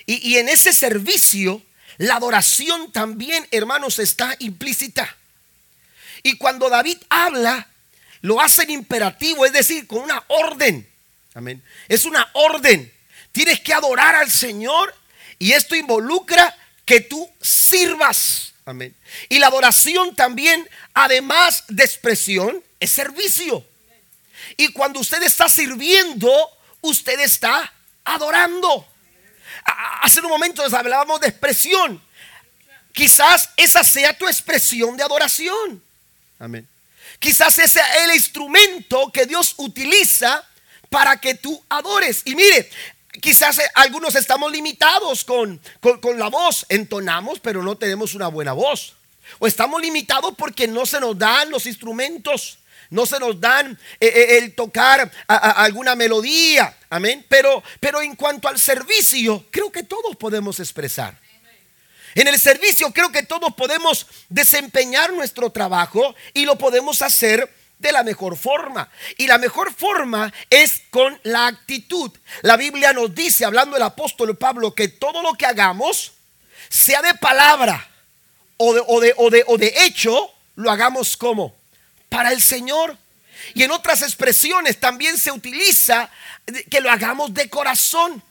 Y, 0.09 0.37
en 0.37 0.49
ese 0.49 0.73
servicio, 0.73 1.61
la 1.97 2.15
adoración 2.17 2.93
también, 2.93 3.47
hermanos, 3.51 3.99
está 3.99 4.37
implícita. 4.39 5.17
Y 6.23 6.37
cuando 6.39 6.71
David 6.71 6.99
habla, 7.11 7.67
lo 8.21 8.41
hace 8.41 8.63
en 8.63 8.71
imperativo, 8.71 9.45
es 9.45 9.53
decir, 9.53 9.85
con 9.89 9.99
una 10.03 10.23
orden. 10.29 10.89
Amén. 11.35 11.61
Es 11.89 12.05
una 12.05 12.31
orden. 12.35 12.93
Tienes 13.33 13.59
que 13.59 13.75
adorar 13.75 14.15
al 14.15 14.31
Señor 14.31 14.95
y 15.41 15.53
esto 15.53 15.75
involucra 15.75 16.57
que 16.85 17.01
tú 17.01 17.29
sirvas. 17.41 18.53
Amén. 18.65 18.95
Y 19.29 19.41
la 19.41 19.49
adoración 19.49 20.15
también, 20.15 20.69
además 20.95 21.65
de 21.67 21.83
expresión, 21.85 22.63
es 22.81 22.91
servicio. 22.91 23.65
Y 24.57 24.69
cuando 24.73 25.01
usted 25.01 25.23
está 25.23 25.49
sirviendo, 25.49 26.31
usted 26.83 27.19
está 27.21 27.73
adorando. 28.05 28.87
Hace 30.03 30.21
un 30.21 30.29
momento 30.29 30.63
hablábamos 30.65 31.21
de 31.21 31.29
expresión. 31.29 32.01
Quizás 32.93 33.51
esa 33.57 33.85
sea 33.85 34.17
tu 34.17 34.27
expresión 34.27 34.97
de 34.97 35.03
adoración. 35.03 35.83
Amén. 36.39 36.67
Quizás 37.19 37.59
ese 37.59 37.81
es 37.81 38.05
el 38.05 38.15
instrumento 38.15 39.11
que 39.13 39.27
Dios 39.27 39.55
utiliza 39.57 40.47
para 40.91 41.19
que 41.19 41.35
tú 41.35 41.63
adores. 41.69 42.23
Y 42.25 42.35
mire, 42.35 42.71
quizás 43.21 43.59
eh, 43.59 43.63
algunos 43.75 44.15
estamos 44.15 44.53
limitados 44.53 45.25
con, 45.25 45.61
con, 46.01 46.19
la 46.19 46.29
voz. 46.29 46.65
Entonamos, 46.69 47.41
pero 47.41 47.63
no 47.63 47.77
tenemos 47.77 48.15
una 48.15 48.29
buena 48.29 48.53
voz. 48.53 48.95
O 49.39 49.47
estamos 49.47 49.81
limitados 49.81 50.35
porque 50.37 50.69
no 50.69 50.87
se 50.87 51.01
nos 51.01 51.19
dan 51.19 51.51
los 51.51 51.67
instrumentos 51.67 52.59
no 52.91 53.07
se 53.07 53.19
nos 53.19 53.41
dan 53.41 53.79
eh, 54.01 54.07
eh, 54.09 54.39
el 54.39 54.55
tocar 54.55 55.11
alguna 55.27 55.95
melodía, 55.95 56.77
amén. 56.91 57.25
Pero, 57.29 57.63
pero 57.81 58.01
en 58.03 58.15
cuanto 58.17 58.49
al 58.49 58.59
servicio, 58.59 59.45
creo 59.51 59.71
que 59.71 59.83
todos 59.83 60.17
podemos 60.17 60.61
expresar. 60.61 61.17
En 62.15 62.27
el 62.29 62.41
servicio 62.41 62.91
creo 62.93 63.13
que 63.13 63.23
todos 63.25 63.55
podemos 63.55 64.07
desempeñar 64.31 65.13
nuestro 65.13 65.51
trabajo 65.51 66.15
y 66.33 66.47
lo 66.47 66.57
podemos 66.57 67.03
hacer 67.03 67.53
de 67.79 67.93
la 67.93 68.03
mejor 68.03 68.39
forma. 68.39 68.89
Y 69.19 69.27
la 69.27 69.37
mejor 69.37 69.71
forma 69.75 70.33
es 70.49 70.81
con 70.89 71.21
la 71.25 71.47
actitud. 71.47 72.11
La 72.41 72.57
Biblia 72.57 72.95
nos 72.95 73.15
dice, 73.15 73.45
hablando 73.45 73.77
el 73.77 73.83
apóstol 73.83 74.35
Pablo, 74.39 74.75
que 74.75 74.89
todo 74.89 75.21
lo 75.21 75.35
que 75.35 75.45
hagamos, 75.45 76.13
sea 76.71 77.03
de 77.03 77.13
palabra 77.15 77.87
o 78.59 78.71
de 79.01 79.75
hecho, 79.85 80.33
lo 80.55 80.71
hagamos 80.71 81.15
como 81.19 81.56
para 82.17 82.31
el 82.33 82.41
Señor. 82.41 82.97
Y 83.53 83.63
en 83.63 83.71
otras 83.73 84.01
expresiones 84.01 84.81
también 84.81 85.19
se 85.19 85.31
utiliza 85.31 86.11
que 86.71 86.81
lo 86.81 86.91
hagamos 86.91 87.35
de 87.35 87.51
corazón. 87.51 88.23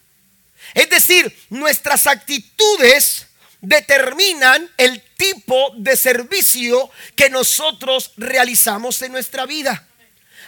Es 0.74 0.90
decir, 0.90 1.38
nuestras 1.52 2.08
actitudes 2.08 3.28
determinan 3.62 4.68
el 4.78 5.04
tipo 5.18 5.72
de 5.78 5.96
servicio 5.96 6.90
que 7.16 7.30
nosotros 7.30 8.12
realizamos 8.18 9.00
en 9.04 9.12
nuestra 9.12 9.46
vida. 9.46 9.88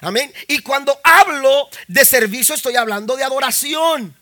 Amén. 0.02 0.34
Y 0.48 0.60
cuando 0.64 1.00
hablo 1.04 1.70
de 1.88 2.06
servicio 2.06 2.56
estoy 2.56 2.76
hablando 2.76 3.16
de 3.16 3.24
adoración. 3.24 4.16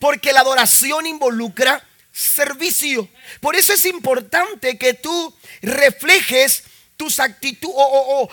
Porque 0.00 0.32
la 0.32 0.40
adoración 0.40 1.06
involucra 1.06 1.80
servicio. 2.12 3.08
Por 3.40 3.54
eso 3.54 3.72
es 3.72 3.84
importante 3.84 4.76
que 4.76 4.94
tú 4.94 5.32
reflejes 5.62 6.64
tus 6.98 7.18
actitudes, 7.20 7.72
o, 7.72 7.74
o, 7.74 8.22
o, 8.24 8.30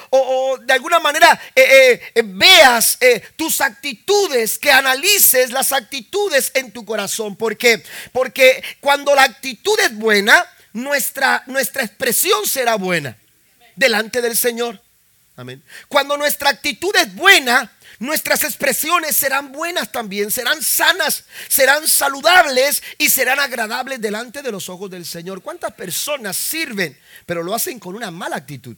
o, 0.53 0.57
de 0.57 0.73
alguna 0.73 0.99
manera 0.99 1.39
eh, 1.55 1.63
eh, 2.03 2.11
eh, 2.15 2.21
veas 2.25 2.97
tus 3.37 3.61
actitudes, 3.61 4.57
que 4.57 4.71
analices 4.71 5.51
las 5.51 5.71
actitudes 5.71 6.51
en 6.55 6.71
tu 6.71 6.83
corazón. 6.83 7.35
¿Por 7.35 7.55
qué? 7.57 7.81
Porque 8.11 8.61
cuando 8.81 9.13
la 9.15 9.21
actitud 9.23 9.79
es 9.79 9.95
buena, 9.95 10.43
nuestra, 10.73 11.43
nuestra 11.45 11.83
expresión 11.83 12.45
será 12.47 12.75
buena 12.75 13.15
delante 13.75 14.19
del 14.21 14.35
Señor. 14.35 14.81
Amén. 15.37 15.61
Cuando 15.87 16.17
nuestra 16.17 16.49
actitud 16.49 16.93
es 16.95 17.13
buena, 17.13 17.71
Nuestras 17.99 18.43
expresiones 18.43 19.15
serán 19.15 19.51
buenas 19.51 19.91
también, 19.91 20.31
serán 20.31 20.61
sanas, 20.61 21.23
serán 21.47 21.87
saludables 21.87 22.83
y 22.97 23.09
serán 23.09 23.39
agradables 23.39 24.01
delante 24.01 24.41
de 24.41 24.51
los 24.51 24.67
ojos 24.69 24.89
del 24.89 25.05
Señor. 25.05 25.41
¿Cuántas 25.41 25.73
personas 25.73 26.35
sirven, 26.35 26.97
pero 27.25 27.41
lo 27.43 27.53
hacen 27.55 27.79
con 27.79 27.95
una 27.95 28.11
mala 28.11 28.35
actitud? 28.35 28.75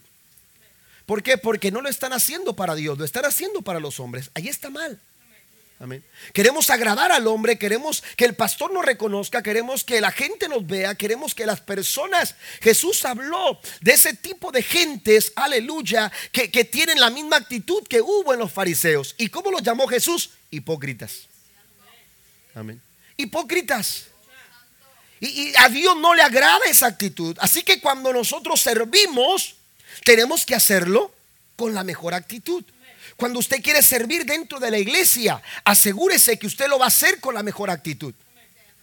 ¿Por 1.05 1.23
qué? 1.23 1.37
Porque 1.37 1.71
no 1.71 1.81
lo 1.81 1.89
están 1.89 2.13
haciendo 2.13 2.53
para 2.55 2.75
Dios, 2.75 2.97
lo 2.97 3.05
están 3.05 3.25
haciendo 3.25 3.61
para 3.61 3.79
los 3.79 3.99
hombres. 3.99 4.29
Ahí 4.35 4.49
está 4.49 4.69
mal. 4.69 4.99
Amén. 5.79 6.03
Queremos 6.33 6.71
agradar 6.71 7.11
al 7.11 7.27
hombre, 7.27 7.57
queremos 7.59 8.01
que 8.15 8.25
el 8.25 8.33
pastor 8.33 8.73
nos 8.73 8.83
reconozca, 8.83 9.43
queremos 9.43 9.83
que 9.83 10.01
la 10.01 10.11
gente 10.11 10.49
nos 10.49 10.65
vea, 10.65 10.95
queremos 10.95 11.35
que 11.35 11.45
las 11.45 11.61
personas, 11.61 12.33
Jesús 12.61 13.05
habló 13.05 13.59
de 13.81 13.91
ese 13.91 14.15
tipo 14.15 14.51
de 14.51 14.63
gentes, 14.63 15.31
aleluya, 15.35 16.11
que, 16.31 16.47
tienen 16.47 16.99
la 16.99 17.11
misma 17.11 17.37
actitud 17.37 17.87
que 17.87 18.01
hubo 18.01 18.33
en 18.33 18.39
los 18.39 18.51
fariseos. 18.51 19.13
¿Y 19.19 19.29
cómo 19.29 19.51
los 19.51 19.61
llamó 19.61 19.87
Jesús? 19.87 20.31
Hipócritas. 20.49 21.27
Hipócritas. 23.15 24.05
Y, 25.19 25.27
y 25.27 25.53
a 25.57 25.69
Dios 25.69 25.95
no 25.97 26.15
le 26.15 26.23
agrada 26.23 26.65
esa 26.65 26.87
actitud. 26.87 27.37
Así 27.39 27.61
que 27.61 27.79
cuando 27.79 28.11
nosotros 28.11 28.59
servimos, 28.61 29.55
tenemos 30.03 30.43
que 30.45 30.55
hacerlo 30.55 31.13
con 31.55 31.75
la 31.75 31.83
mejor 31.83 32.15
actitud. 32.15 32.63
Cuando 33.17 33.39
usted 33.39 33.61
quiere 33.63 33.81
servir 33.81 34.25
dentro 34.25 34.59
de 34.59 34.69
la 34.69 34.77
iglesia, 34.77 35.41
asegúrese 35.65 36.37
que 36.37 36.45
usted 36.45 36.67
lo 36.67 36.77
va 36.77 36.85
a 36.85 36.89
hacer 36.89 37.19
con 37.19 37.33
la 37.33 37.41
mejor 37.41 37.71
actitud. 37.71 38.13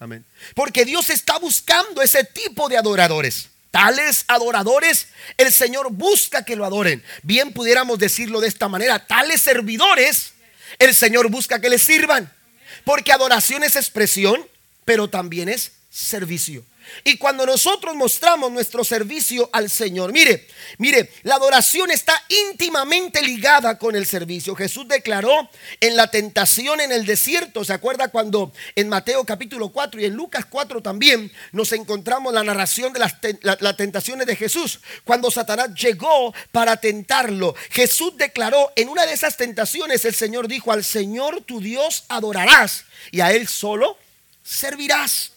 Amén. 0.01 0.25
Porque 0.57 0.85
Dios 0.85 1.09
está 1.09 1.39
buscando 1.39 2.03
ese 2.03 2.25
tipo 2.25 2.69
de 2.69 2.77
adoradores. 2.77 3.49
Tales 3.71 4.25
adoradores, 4.27 5.07
el 5.37 5.53
Señor 5.53 5.91
busca 5.93 6.45
que 6.45 6.57
lo 6.57 6.65
adoren. 6.65 7.03
Bien 7.23 7.53
pudiéramos 7.53 7.99
decirlo 7.99 8.41
de 8.41 8.49
esta 8.49 8.69
manera. 8.69 9.07
Tales 9.07 9.41
servidores, 9.41 10.33
el 10.81 10.95
Señor 10.97 11.31
busca 11.31 11.61
que 11.61 11.71
le 11.71 11.79
sirvan. 11.79 12.31
Porque 12.85 13.13
adoración 13.13 13.63
es 13.63 13.77
expresión, 13.77 14.45
pero 14.85 15.09
también 15.09 15.49
es 15.49 15.73
servicio. 15.93 16.65
Y 17.05 17.17
cuando 17.17 17.47
nosotros 17.47 17.95
mostramos 17.95 18.51
nuestro 18.53 18.85
servicio 18.85 19.49
al 19.53 19.71
Señor, 19.71 20.13
mire, 20.13 20.47
mire, 20.79 21.11
la 21.23 21.37
adoración 21.37 21.91
está 21.91 22.21
íntimamente 22.51 23.23
ligada 23.23 23.79
con 23.79 23.97
el 23.97 24.07
servicio. 24.07 24.55
Jesús 24.55 24.87
declaró 24.89 25.49
en 25.81 25.97
la 25.97 26.11
tentación 26.11 26.81
en 26.81 26.93
el 26.93 27.07
desierto, 27.07 27.65
¿se 27.65 27.73
acuerda 27.73 28.09
cuando 28.09 28.53
en 28.77 28.89
Mateo 28.89 29.25
capítulo 29.25 29.71
4 29.71 30.01
y 30.01 30.05
en 30.07 30.15
Lucas 30.15 30.47
4 30.49 30.83
también 30.83 31.31
nos 31.53 31.73
encontramos 31.73 32.33
la 32.33 32.45
narración 32.45 32.93
de 32.93 33.01
las, 33.01 33.15
las 33.61 33.77
tentaciones 33.77 34.27
de 34.27 34.37
Jesús? 34.37 34.81
Cuando 35.05 35.31
Satanás 35.31 35.71
llegó 35.81 36.33
para 36.53 36.77
tentarlo, 36.77 37.55
Jesús 37.71 38.17
declaró 38.17 38.73
en 38.77 38.89
una 38.89 39.07
de 39.07 39.13
esas 39.13 39.37
tentaciones, 39.37 40.05
el 40.05 40.15
Señor 40.15 40.49
dijo, 40.49 40.73
al 40.73 40.85
Señor 40.85 41.43
tu 41.45 41.61
Dios 41.61 42.05
adorarás 42.09 42.85
y 43.11 43.21
a 43.21 43.33
Él 43.33 43.49
solo 43.49 43.99
servirás. 44.43 45.34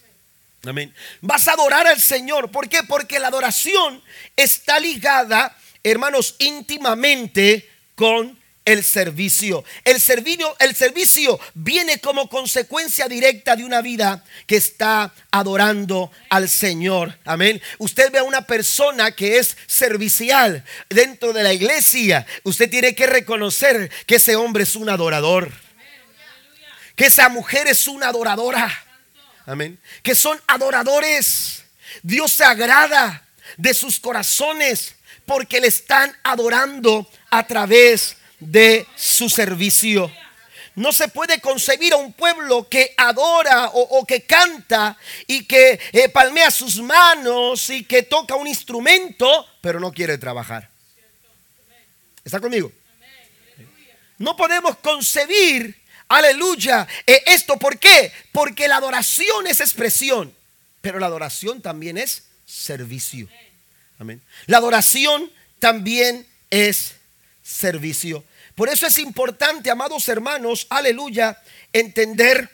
Amén. 0.65 0.93
Vas 1.21 1.47
a 1.47 1.51
adorar 1.53 1.85
al 1.87 2.01
Señor. 2.01 2.49
¿Por 2.51 2.67
qué? 2.69 2.83
Porque 2.83 3.19
la 3.19 3.27
adoración 3.27 4.01
está 4.35 4.79
ligada, 4.79 5.55
hermanos, 5.83 6.35
íntimamente 6.39 7.69
con 7.95 8.37
el 8.65 8.83
servicio. 8.83 9.63
El 9.85 10.01
servicio, 10.01 10.55
el 10.59 10.75
servicio 10.75 11.39
viene 11.53 12.01
como 12.01 12.27
consecuencia 12.27 13.07
directa 13.07 13.55
de 13.55 13.63
una 13.63 13.81
vida 13.81 14.25
que 14.45 14.57
está 14.57 15.13
adorando 15.31 16.11
al 16.29 16.49
Señor. 16.49 17.17
Amén. 17.23 17.61
Usted 17.77 18.11
ve 18.11 18.19
a 18.19 18.23
una 18.23 18.41
persona 18.41 19.11
que 19.13 19.37
es 19.37 19.55
servicial 19.67 20.65
dentro 20.89 21.33
de 21.33 21.43
la 21.43 21.53
iglesia. 21.53 22.25
Usted 22.43 22.69
tiene 22.69 22.93
que 22.95 23.05
reconocer 23.07 23.89
que 24.05 24.15
ese 24.15 24.35
hombre 24.35 24.63
es 24.63 24.75
un 24.75 24.89
adorador. 24.89 25.49
Que 26.95 27.05
esa 27.05 27.29
mujer 27.29 27.67
es 27.67 27.87
una 27.87 28.07
adoradora 28.09 28.85
Amén. 29.47 29.79
Que 30.03 30.13
son 30.13 30.39
adoradores. 30.47 31.63
Dios 32.03 32.33
se 32.33 32.43
agrada 32.43 33.25
de 33.55 33.73
sus 33.73 33.97
corazones 33.99 34.93
porque 35.25 35.62
le 35.62 35.67
están 35.67 36.13
adorando 36.23 37.10
a 37.31 37.47
través 37.47 38.17
de 38.39 38.86
su 38.97 39.29
servicio. 39.29 40.12
No 40.75 40.91
se 40.91 41.07
puede 41.07 41.39
concebir 41.39 41.93
a 41.93 41.95
un 41.95 42.12
pueblo 42.12 42.67
que 42.69 42.93
adora 42.97 43.69
o, 43.73 44.05
que 44.05 44.21
canta 44.23 44.97
y 45.25 45.45
que 45.45 45.79
eh, 45.93 46.10
palmea 46.10 46.51
sus 46.51 46.81
manos 46.81 47.69
y 47.69 47.86
que 47.86 48.03
toca 48.03 48.36
un 48.36 48.47
instrumento, 48.47 49.47
pero 49.62 49.79
no 49.79 49.91
quiere 49.93 50.17
trabajar. 50.17 50.69
¿Está 52.23 52.39
conmigo? 52.41 52.71
No 54.19 54.36
podemos 54.36 54.77
concebir 54.79 55.73
Aleluya. 56.07 56.87
Eh, 57.05 57.21
¿Esto 57.27 57.57
por 57.57 57.77
qué? 57.79 58.11
Porque 58.31 58.67
la 58.67 58.77
adoración 58.77 59.47
es 59.47 59.59
expresión, 59.59 60.33
pero 60.81 60.99
la 60.99 61.07
adoración 61.07 61.61
también 61.61 61.97
es 61.97 62.23
servicio. 62.45 63.27
Amén. 63.99 64.21
La 64.45 64.57
adoración 64.57 65.31
también 65.59 66.25
es 66.49 66.93
servicio. 67.43 68.23
Por 68.55 68.69
eso 68.69 68.87
es 68.87 68.97
importante, 68.99 69.69
amados 69.69 70.07
hermanos, 70.07 70.65
aleluya, 70.69 71.39
entender 71.73 72.49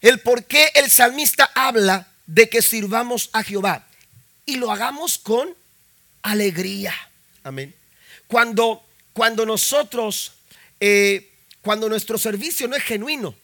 el 0.00 0.20
por 0.20 0.44
qué 0.44 0.70
el 0.74 0.90
salmista 0.90 1.50
habla 1.54 2.08
de 2.26 2.48
que 2.48 2.60
sirvamos 2.60 3.30
a 3.32 3.42
Jehová 3.42 3.86
y 4.44 4.56
lo 4.56 4.70
hagamos 4.70 5.16
con 5.18 5.54
alegría. 6.22 6.94
Amén. 7.42 7.74
Cuando, 8.26 8.84
cuando 9.14 9.46
nosotros 9.46 10.32
eh, 10.78 11.30
cuando 11.68 11.90
nuestro 11.90 12.16
servicio 12.16 12.66
no 12.66 12.76
es 12.76 12.82
genuino, 12.82 13.34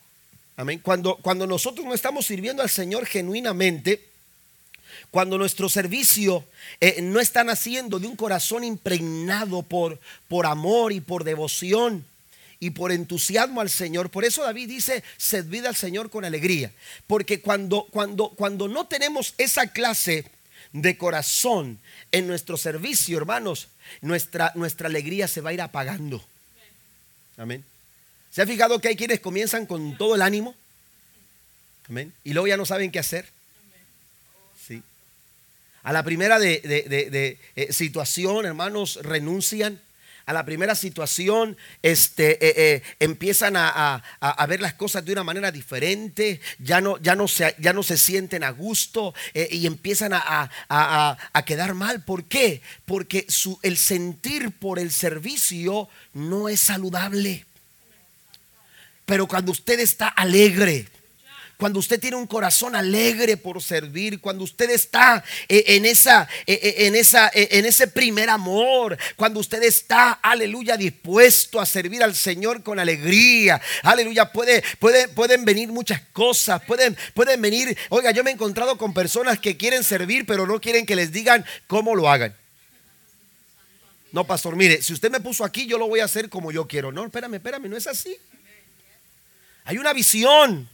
amén, 0.56 0.78
cuando, 0.78 1.16
cuando 1.16 1.46
nosotros 1.46 1.84
no 1.84 1.92
estamos 1.92 2.24
sirviendo 2.24 2.62
al 2.62 2.70
Señor 2.70 3.04
genuinamente, 3.04 4.02
cuando 5.10 5.36
nuestro 5.36 5.68
servicio 5.68 6.42
eh, 6.80 7.02
no 7.02 7.20
está 7.20 7.44
naciendo 7.44 7.98
de 7.98 8.06
un 8.06 8.16
corazón 8.16 8.64
impregnado 8.64 9.62
por, 9.62 10.00
por 10.26 10.46
amor 10.46 10.94
y 10.94 11.02
por 11.02 11.22
devoción 11.22 12.02
y 12.60 12.70
por 12.70 12.92
entusiasmo 12.92 13.60
al 13.60 13.68
Señor. 13.68 14.08
Por 14.08 14.24
eso 14.24 14.42
David 14.42 14.68
dice, 14.70 15.04
servida 15.18 15.68
al 15.68 15.76
Señor 15.76 16.08
con 16.08 16.24
alegría. 16.24 16.72
Porque 17.06 17.42
cuando, 17.42 17.84
cuando, 17.90 18.30
cuando 18.30 18.68
no 18.68 18.86
tenemos 18.86 19.34
esa 19.36 19.66
clase 19.66 20.24
de 20.72 20.96
corazón 20.96 21.78
en 22.10 22.26
nuestro 22.26 22.56
servicio, 22.56 23.18
hermanos, 23.18 23.68
nuestra, 24.00 24.50
nuestra 24.54 24.86
alegría 24.88 25.28
se 25.28 25.42
va 25.42 25.50
a 25.50 25.52
ir 25.52 25.60
apagando. 25.60 26.24
Amén. 27.36 27.62
¿Se 28.34 28.42
ha 28.42 28.46
fijado 28.48 28.80
que 28.80 28.88
hay 28.88 28.96
quienes 28.96 29.20
comienzan 29.20 29.64
con 29.64 29.96
todo 29.96 30.16
el 30.16 30.20
ánimo? 30.22 30.56
Amén. 31.88 32.12
Y 32.24 32.32
luego 32.32 32.48
ya 32.48 32.56
no 32.56 32.66
saben 32.66 32.90
qué 32.90 32.98
hacer. 32.98 33.28
Sí. 34.66 34.82
A 35.84 35.92
la 35.92 36.02
primera 36.02 36.40
de, 36.40 36.60
eh, 37.54 37.72
situación, 37.72 38.44
hermanos, 38.44 38.98
renuncian. 39.02 39.80
A 40.26 40.32
la 40.32 40.44
primera 40.44 40.74
situación, 40.74 41.56
este, 41.82 42.34
eh, 42.44 42.54
eh, 42.74 42.82
empiezan 42.98 43.54
a, 43.56 44.02
ver 44.48 44.60
las 44.60 44.74
cosas 44.74 45.04
de 45.04 45.12
una 45.12 45.22
manera 45.22 45.52
diferente, 45.52 46.40
ya 46.58 46.80
no, 46.80 46.98
ya 46.98 47.14
no, 47.14 47.28
se, 47.28 47.54
ya 47.60 47.72
no 47.72 47.84
se 47.84 47.96
sienten 47.96 48.42
a 48.42 48.50
gusto 48.50 49.14
y 49.32 49.64
empiezan 49.64 50.10
a, 50.12 51.18
quedar 51.46 51.74
mal. 51.74 52.02
¿Por 52.04 52.24
qué? 52.24 52.62
Porque 52.84 53.26
su, 53.28 53.60
el 53.62 53.76
sentir 53.76 54.50
por 54.50 54.80
el 54.80 54.90
servicio 54.90 55.88
no 56.14 56.48
es 56.48 56.58
saludable. 56.58 57.44
Pero 59.06 59.26
cuando 59.26 59.52
usted 59.52 59.80
está 59.80 60.08
alegre, 60.08 60.86
cuando 61.58 61.78
usted 61.78 62.00
tiene 62.00 62.16
un 62.16 62.26
corazón 62.26 62.74
alegre 62.74 63.36
por 63.36 63.62
servir, 63.62 64.18
cuando 64.18 64.44
usted 64.44 64.70
está 64.70 65.22
eh, 65.48 65.62
en 65.68 65.84
esa, 65.84 66.26
eh, 66.46 66.58
eh, 66.62 66.74
en 66.86 66.96
esa, 66.96 67.30
en 67.32 67.64
ese 67.66 67.86
primer 67.86 68.28
amor, 68.30 68.96
cuando 69.14 69.40
usted 69.40 69.62
está, 69.62 70.12
aleluya, 70.12 70.76
dispuesto 70.76 71.60
a 71.60 71.66
servir 71.66 72.02
al 72.02 72.16
Señor 72.16 72.62
con 72.62 72.78
alegría, 72.78 73.60
aleluya, 73.82 74.32
puede, 74.32 74.62
puede, 74.78 75.08
pueden 75.08 75.44
venir 75.44 75.68
muchas 75.68 76.00
cosas, 76.12 76.62
pueden, 76.66 76.96
pueden 77.12 77.40
venir, 77.42 77.76
oiga, 77.90 78.10
yo 78.10 78.24
me 78.24 78.30
he 78.30 78.34
encontrado 78.34 78.76
con 78.78 78.94
personas 78.94 79.38
que 79.38 79.56
quieren 79.56 79.84
servir, 79.84 80.24
pero 80.26 80.46
no 80.46 80.60
quieren 80.60 80.86
que 80.86 80.96
les 80.96 81.12
digan 81.12 81.44
cómo 81.66 81.94
lo 81.94 82.08
hagan. 82.10 82.34
No, 84.12 84.24
pastor, 84.26 84.56
mire, 84.56 84.80
si 84.80 84.92
usted 84.92 85.10
me 85.10 85.20
puso 85.20 85.44
aquí, 85.44 85.66
yo 85.66 85.76
lo 85.76 85.88
voy 85.88 86.00
a 86.00 86.04
hacer 86.04 86.28
como 86.30 86.52
yo 86.52 86.66
quiero. 86.68 86.90
No, 86.92 87.04
espérame, 87.04 87.34
espérame, 87.34 87.68
no 87.68 87.76
es 87.76 87.86
así. 87.88 88.16
Hay 89.64 89.78
una 89.78 89.92
visión. 89.92 90.68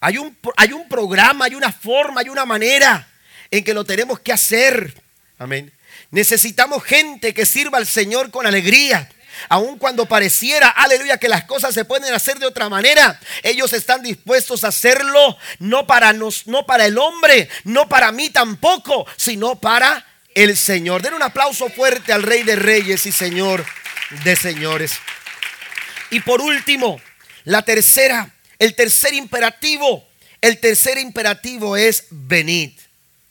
Hay 0.00 0.18
un, 0.18 0.36
hay 0.56 0.72
un 0.72 0.88
programa, 0.88 1.44
hay 1.44 1.54
una 1.54 1.70
forma, 1.72 2.20
hay 2.22 2.28
una 2.28 2.44
manera 2.44 3.08
en 3.50 3.62
que 3.62 3.74
lo 3.74 3.84
tenemos 3.84 4.18
que 4.20 4.32
hacer. 4.32 4.94
Amén. 5.38 5.72
Necesitamos 6.10 6.82
gente 6.82 7.32
que 7.34 7.46
sirva 7.46 7.78
al 7.78 7.86
Señor 7.86 8.30
con 8.30 8.46
alegría. 8.46 9.08
Aun 9.48 9.78
cuando 9.78 10.06
pareciera, 10.06 10.68
aleluya, 10.68 11.18
que 11.18 11.28
las 11.28 11.44
cosas 11.44 11.72
se 11.74 11.84
pueden 11.84 12.12
hacer 12.14 12.38
de 12.38 12.46
otra 12.46 12.68
manera, 12.68 13.18
ellos 13.42 13.72
están 13.72 14.02
dispuestos 14.02 14.62
a 14.62 14.68
hacerlo 14.68 15.36
no 15.58 15.86
para 15.86 16.12
nos, 16.12 16.46
no 16.46 16.64
para 16.66 16.84
el 16.86 16.98
hombre, 16.98 17.48
no 17.64 17.88
para 17.88 18.12
mí 18.12 18.28
tampoco, 18.30 19.06
sino 19.16 19.54
para 19.56 20.06
el 20.34 20.56
Señor. 20.56 21.02
Den 21.02 21.14
un 21.14 21.22
aplauso 21.22 21.68
fuerte 21.70 22.12
al 22.12 22.22
Rey 22.22 22.42
de 22.42 22.56
Reyes 22.56 23.06
y 23.06 23.12
Señor 23.12 23.64
de 24.22 24.36
Señores. 24.36 24.92
Y 26.10 26.20
por 26.20 26.40
último, 26.40 27.00
la 27.44 27.62
tercera, 27.62 28.32
el 28.58 28.74
tercer 28.74 29.14
imperativo, 29.14 30.06
el 30.40 30.58
tercer 30.60 30.98
imperativo 30.98 31.76
es 31.76 32.06
venid. 32.10 32.70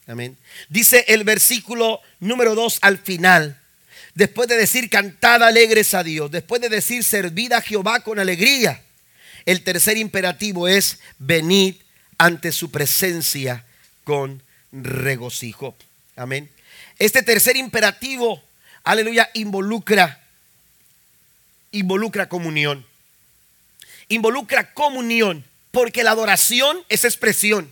Amén. 0.08 0.38
Dice 0.70 1.06
el 1.08 1.24
versículo 1.24 2.00
número 2.20 2.56
2 2.56 2.80
al 2.82 2.98
final. 2.98 3.58
Después 4.14 4.50
de 4.50 4.58
decir 4.58 4.90
cantad 4.90 5.42
alegres 5.42 5.94
a 5.94 6.04
Dios, 6.04 6.30
después 6.30 6.60
de 6.62 6.68
decir 6.68 7.04
servid 7.04 7.54
a 7.54 7.62
Jehová 7.62 8.02
con 8.02 8.20
alegría, 8.20 8.82
el 9.46 9.64
tercer 9.64 9.96
imperativo 9.98 10.68
es 10.68 11.00
venid 11.18 11.76
ante 12.18 12.52
su 12.52 12.70
presencia 12.72 13.64
con 14.04 14.44
regocijo. 14.74 15.76
Amén. 16.18 16.50
Este 17.00 17.24
tercer 17.24 17.56
imperativo, 17.56 18.44
aleluya, 18.84 19.30
involucra 19.34 20.18
involucra 21.74 22.28
comunión 22.28 22.86
involucra 24.14 24.74
comunión, 24.74 25.44
porque 25.72 26.04
la 26.04 26.12
adoración 26.12 26.78
es 26.90 27.06
expresión, 27.06 27.72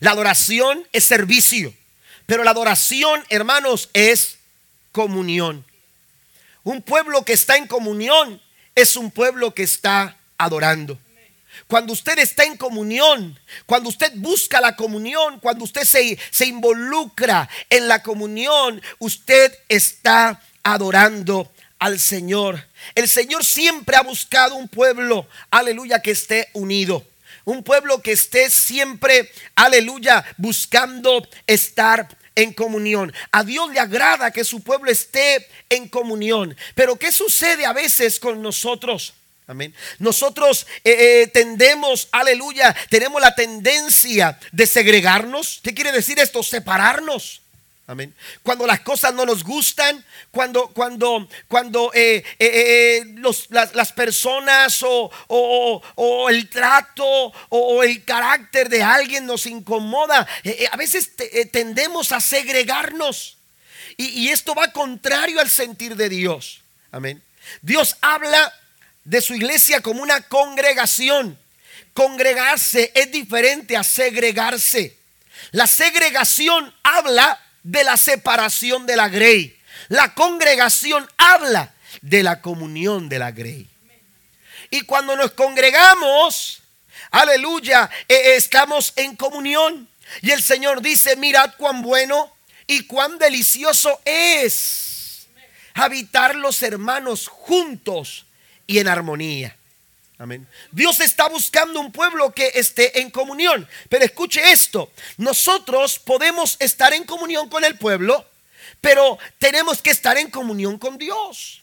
la 0.00 0.12
adoración 0.12 0.86
es 0.92 1.04
servicio, 1.04 1.74
pero 2.24 2.44
la 2.44 2.50
adoración, 2.52 3.22
hermanos, 3.28 3.90
es 3.92 4.38
comunión. 4.90 5.64
Un 6.64 6.80
pueblo 6.82 7.24
que 7.24 7.34
está 7.34 7.56
en 7.56 7.66
comunión 7.66 8.40
es 8.74 8.96
un 8.96 9.10
pueblo 9.10 9.54
que 9.54 9.62
está 9.64 10.16
adorando. 10.38 10.98
Cuando 11.68 11.92
usted 11.92 12.18
está 12.18 12.44
en 12.44 12.56
comunión, 12.56 13.38
cuando 13.66 13.88
usted 13.90 14.12
busca 14.16 14.60
la 14.60 14.76
comunión, 14.76 15.38
cuando 15.40 15.64
usted 15.64 15.82
se, 15.82 16.46
involucra 16.46 17.48
en 17.70 17.86
la 17.88 18.02
comunión, 18.02 18.80
usted 18.98 19.54
está 19.68 20.40
adorando 20.62 21.50
al 21.78 21.98
Señor. 22.00 22.64
El 22.94 23.08
Señor 23.08 23.44
siempre 23.44 23.96
ha 23.96 24.02
buscado 24.02 24.54
un 24.56 24.68
pueblo, 24.68 25.26
aleluya, 25.50 26.00
que 26.00 26.10
esté 26.12 26.48
unido. 26.52 27.04
Un 27.44 27.62
pueblo 27.62 28.02
que 28.02 28.12
esté 28.12 28.50
siempre, 28.50 29.30
aleluya, 29.54 30.24
buscando 30.36 31.26
estar 31.46 32.08
en 32.34 32.52
comunión. 32.52 33.12
A 33.30 33.44
Dios 33.44 33.70
le 33.72 33.78
agrada 33.80 34.30
que 34.32 34.44
su 34.44 34.60
pueblo 34.62 34.90
esté 34.90 35.48
en 35.68 35.88
comunión. 35.88 36.56
Pero 36.74 36.96
¿qué 36.96 37.12
sucede 37.12 37.64
a 37.64 37.72
veces 37.72 38.18
con 38.18 38.42
nosotros? 38.42 39.14
Amén. 39.48 39.72
Nosotros 40.00 40.66
eh, 40.82 41.22
eh, 41.22 41.26
tendemos, 41.32 42.08
aleluya, 42.10 42.74
tenemos 42.90 43.20
la 43.22 43.32
tendencia 43.36 44.40
de 44.50 44.66
segregarnos. 44.66 45.60
¿Qué 45.62 45.72
quiere 45.72 45.92
decir 45.92 46.18
esto? 46.18 46.42
Separarnos. 46.42 47.42
Amén. 47.88 48.12
Cuando 48.42 48.66
las 48.66 48.80
cosas 48.80 49.14
no 49.14 49.24
nos 49.24 49.44
gustan, 49.44 50.04
cuando, 50.32 50.68
cuando, 50.68 51.28
cuando 51.46 51.92
eh, 51.94 52.16
eh, 52.38 53.00
eh, 53.00 53.16
las, 53.72 53.92
personas 53.92 54.80
o, 54.84 56.26
el 56.28 56.48
trato 56.48 57.06
o, 57.48 57.82
el 57.84 58.04
carácter 58.04 58.68
de 58.68 58.82
alguien 58.82 59.24
nos 59.24 59.46
incomoda, 59.46 60.26
a 60.72 60.76
veces 60.76 61.12
tendemos 61.52 62.10
a 62.10 62.20
segregarnos. 62.20 63.36
Y, 63.96 64.06
y 64.22 64.28
esto 64.30 64.52
va 64.54 64.72
contrario 64.72 65.40
al 65.40 65.48
sentir 65.48 65.94
de 65.94 66.08
Dios. 66.08 66.60
Amén. 66.90 67.22
Dios 67.62 67.96
habla 68.00 68.52
de 69.04 69.20
su 69.20 69.32
iglesia 69.34 69.80
como 69.80 70.02
una 70.02 70.22
congregación. 70.22 71.38
Congregarse 71.94 72.90
es 72.96 73.12
diferente 73.12 73.76
a 73.76 73.84
segregarse. 73.84 74.96
La 75.52 75.68
segregación 75.68 76.74
habla 76.82 77.40
de 77.66 77.82
la 77.82 77.96
separación 77.96 78.86
de 78.86 78.94
la 78.96 79.08
grey. 79.08 79.56
La 79.88 80.14
congregación 80.14 81.06
habla 81.16 81.74
de 82.00 82.22
la 82.22 82.40
comunión 82.40 83.08
de 83.08 83.18
la 83.18 83.32
grey. 83.32 83.66
Y 84.70 84.82
cuando 84.82 85.16
nos 85.16 85.32
congregamos, 85.32 86.62
aleluya, 87.10 87.90
eh, 88.08 88.34
estamos 88.36 88.92
en 88.94 89.16
comunión. 89.16 89.88
Y 90.22 90.30
el 90.30 90.42
Señor 90.44 90.80
dice, 90.80 91.16
mirad 91.16 91.54
cuán 91.58 91.82
bueno 91.82 92.32
y 92.68 92.84
cuán 92.86 93.18
delicioso 93.18 94.00
es 94.04 95.26
habitar 95.74 96.36
los 96.36 96.62
hermanos 96.62 97.26
juntos 97.26 98.26
y 98.68 98.78
en 98.78 98.86
armonía. 98.86 99.56
Dios 100.72 101.00
está 101.00 101.28
buscando 101.28 101.78
un 101.78 101.92
pueblo 101.92 102.32
que 102.32 102.50
esté 102.54 103.00
en 103.00 103.10
comunión. 103.10 103.68
Pero 103.88 104.04
escuche 104.04 104.50
esto, 104.50 104.90
nosotros 105.18 105.98
podemos 105.98 106.56
estar 106.58 106.92
en 106.94 107.04
comunión 107.04 107.48
con 107.50 107.64
el 107.64 107.76
pueblo, 107.76 108.24
pero 108.80 109.18
tenemos 109.38 109.82
que 109.82 109.90
estar 109.90 110.16
en 110.16 110.30
comunión 110.30 110.78
con 110.78 110.96
Dios. 110.96 111.62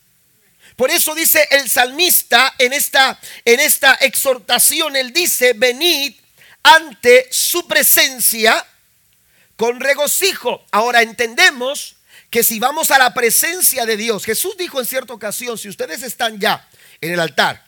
Por 0.75 0.89
eso 0.91 1.13
dice 1.15 1.47
el 1.51 1.69
salmista 1.69 2.53
en 2.57 2.73
esta, 2.73 3.19
en 3.45 3.59
esta 3.59 3.93
exhortación, 3.95 4.95
él 4.95 5.13
dice, 5.13 5.53
venid 5.53 6.13
ante 6.63 7.27
su 7.31 7.67
presencia 7.67 8.65
con 9.55 9.79
regocijo. 9.79 10.63
Ahora 10.71 11.01
entendemos 11.03 11.95
que 12.31 12.43
si 12.43 12.59
vamos 12.59 12.89
a 12.91 12.97
la 12.97 13.13
presencia 13.13 13.85
de 13.85 13.97
Dios, 13.97 14.25
Jesús 14.25 14.55
dijo 14.57 14.79
en 14.79 14.85
cierta 14.85 15.13
ocasión, 15.13 15.57
si 15.57 15.69
ustedes 15.69 16.01
están 16.03 16.39
ya 16.39 16.67
en 17.01 17.11
el 17.13 17.19
altar, 17.19 17.63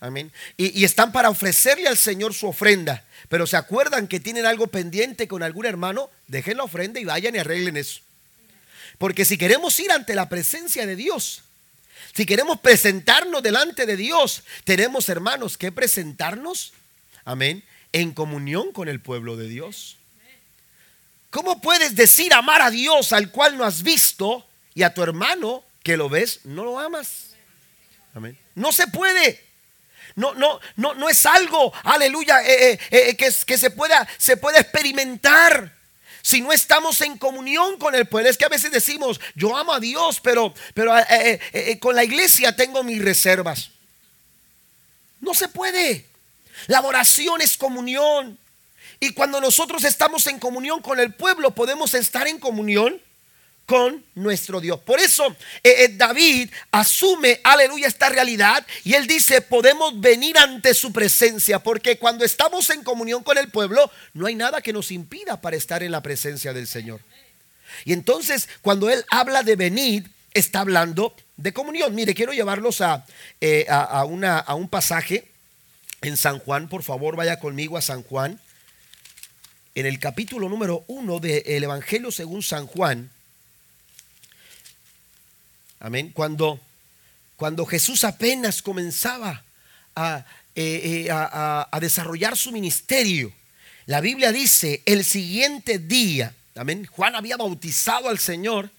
Amén. 0.00 0.30
Y, 0.56 0.84
están 0.84 1.10
para 1.10 1.28
ofrecerle 1.28 1.88
al 1.88 1.96
Señor 1.98 2.32
su 2.32 2.46
ofrenda. 2.46 3.04
Pero 3.28 3.46
se 3.46 3.56
acuerdan 3.56 4.06
que 4.06 4.20
tienen 4.20 4.46
algo 4.46 4.68
pendiente 4.68 5.26
con 5.26 5.42
algún 5.42 5.66
hermano, 5.66 6.08
dejen 6.28 6.56
la 6.56 6.64
ofrenda 6.64 7.00
y 7.00 7.04
vayan 7.04 7.34
y 7.34 7.38
arreglen 7.38 7.76
eso. 7.76 8.00
Porque 8.98 9.24
si 9.24 9.36
queremos 9.38 9.78
ir 9.80 9.90
ante 9.90 10.14
la 10.14 10.28
presencia 10.28 10.86
de 10.86 10.94
Dios, 10.94 11.42
si 12.14 12.26
queremos 12.26 12.60
presentarnos 12.60 13.42
delante 13.42 13.86
de 13.86 13.96
Dios, 13.96 14.44
tenemos 14.64 15.08
hermanos 15.08 15.58
que 15.58 15.72
presentarnos, 15.72 16.72
amén, 17.24 17.64
en 17.92 18.12
comunión 18.12 18.72
con 18.72 18.88
el 18.88 19.00
pueblo 19.00 19.36
de 19.36 19.48
Dios. 19.48 19.96
¿Cómo 21.30 21.60
puedes 21.60 21.94
decir 21.96 22.32
amar 22.32 22.62
a 22.62 22.70
Dios 22.70 23.12
al 23.12 23.30
cual 23.30 23.58
no 23.58 23.64
has 23.64 23.82
visto 23.82 24.46
y 24.74 24.84
a 24.84 24.94
tu 24.94 25.02
hermano 25.02 25.64
que 25.82 25.96
lo 25.96 26.08
ves 26.08 26.40
no 26.44 26.64
lo 26.64 26.78
amas? 26.78 27.30
Amén. 28.14 28.38
No 28.54 28.72
se 28.72 28.86
puede 28.86 29.47
no, 30.18 30.34
no, 30.34 30.60
no, 30.76 30.94
no 30.94 31.08
es 31.08 31.24
algo, 31.26 31.72
aleluya, 31.84 32.42
eh, 32.42 32.72
eh, 32.72 32.78
eh, 32.90 33.16
que, 33.16 33.30
se, 33.30 33.70
pueda, 33.70 34.06
se 34.18 34.32
experimentar 34.34 35.72
si 36.22 36.40
no 36.40 36.50
estamos 36.52 37.00
en 37.02 37.16
comunión 37.18 37.78
con 37.78 37.94
el 37.94 38.06
pueblo. 38.06 38.28
Es 38.28 38.36
que 38.36 38.44
a 38.44 38.48
veces 38.48 38.72
decimos, 38.72 39.20
yo 39.36 39.56
amo 39.56 39.72
a 39.72 39.78
Dios, 39.80 40.20
pero, 40.20 40.52
pero 40.74 40.92
con 41.80 41.94
la 41.94 42.02
iglesia 42.02 42.54
tengo 42.56 42.82
mis 42.82 43.00
reservas. 43.02 43.70
No 45.20 45.32
se 45.34 45.46
puede. 45.48 46.04
La 46.66 46.80
oración 46.80 47.40
es 47.40 47.56
comunión. 47.56 48.36
Y 49.00 49.12
cuando 49.12 49.40
nosotros 49.40 49.84
estamos 49.84 50.26
en 50.26 50.40
comunión 50.40 50.82
con 50.82 50.98
el 50.98 51.14
pueblo, 51.14 51.52
podemos 51.52 51.94
estar 51.94 52.26
en 52.26 52.40
comunión 52.40 53.00
con 53.68 54.02
nuestro 54.14 54.62
Dios. 54.62 54.80
Por 54.80 54.98
eso 54.98 55.26
eh, 55.62 55.74
eh, 55.84 55.88
David 55.92 56.48
asume, 56.72 57.38
aleluya, 57.44 57.86
esta 57.86 58.08
realidad 58.08 58.66
y 58.82 58.94
él 58.94 59.06
dice, 59.06 59.42
podemos 59.42 60.00
venir 60.00 60.38
ante 60.38 60.72
su 60.72 60.90
presencia, 60.90 61.58
porque 61.58 61.98
cuando 61.98 62.24
estamos 62.24 62.70
en 62.70 62.82
comunión 62.82 63.22
con 63.22 63.36
el 63.36 63.50
pueblo, 63.50 63.90
no 64.14 64.24
hay 64.26 64.34
nada 64.36 64.62
que 64.62 64.72
nos 64.72 64.90
impida 64.90 65.38
para 65.42 65.54
estar 65.54 65.82
en 65.82 65.92
la 65.92 66.00
presencia 66.02 66.54
del 66.54 66.66
Señor. 66.66 67.00
Y 67.84 67.92
entonces, 67.92 68.48
cuando 68.62 68.88
él 68.88 69.04
habla 69.10 69.42
de 69.42 69.54
venir, 69.54 70.08
está 70.32 70.60
hablando 70.60 71.14
de 71.36 71.52
comunión. 71.52 71.94
Mire, 71.94 72.14
quiero 72.14 72.32
llevarlos 72.32 72.80
a, 72.80 73.04
eh, 73.42 73.66
a, 73.68 74.02
una, 74.06 74.38
a 74.38 74.54
un 74.54 74.70
pasaje 74.70 75.28
en 76.00 76.16
San 76.16 76.38
Juan, 76.38 76.70
por 76.70 76.82
favor, 76.82 77.16
vaya 77.16 77.38
conmigo 77.38 77.76
a 77.76 77.82
San 77.82 78.02
Juan. 78.02 78.40
En 79.74 79.84
el 79.84 79.98
capítulo 80.00 80.48
número 80.48 80.84
uno 80.86 81.18
del 81.20 81.42
Evangelio 81.62 82.10
según 82.10 82.42
San 82.42 82.66
Juan, 82.66 83.10
Amén. 85.80 86.10
Cuando, 86.12 86.60
cuando 87.36 87.64
Jesús 87.64 88.02
apenas 88.02 88.62
comenzaba 88.62 89.44
eh, 89.96 90.22
eh, 90.56 91.08
a, 91.10 91.68
a 91.70 91.80
desarrollar 91.80 92.36
su 92.36 92.50
ministerio, 92.50 93.32
la 93.86 94.00
Biblia 94.00 94.32
dice, 94.32 94.82
el 94.86 95.04
siguiente 95.04 95.78
día, 95.78 96.34
amén, 96.56 96.84
Juan 96.90 97.14
había 97.14 97.36
bautizado 97.36 98.08
al 98.08 98.18
Señor 98.18 98.70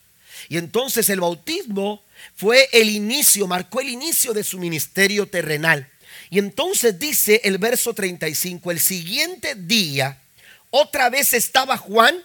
y 0.49 0.57
entonces 0.57 1.09
el 1.09 1.21
bautismo 1.21 2.03
fue 2.35 2.67
el 2.73 2.89
inicio, 2.89 3.47
marcó 3.47 3.79
el 3.79 3.89
inicio 3.89 4.33
de 4.33 4.43
su 4.43 4.59
ministerio 4.59 5.25
terrenal. 5.27 5.89
Y 6.29 6.37
entonces 6.37 6.99
dice 6.99 7.39
el 7.45 7.57
verso 7.59 7.93
35, 7.93 8.71
el 8.71 8.79
siguiente 8.79 9.55
día, 9.55 10.21
otra 10.69 11.09
vez 11.09 11.33
estaba 11.33 11.77
Juan 11.77 12.15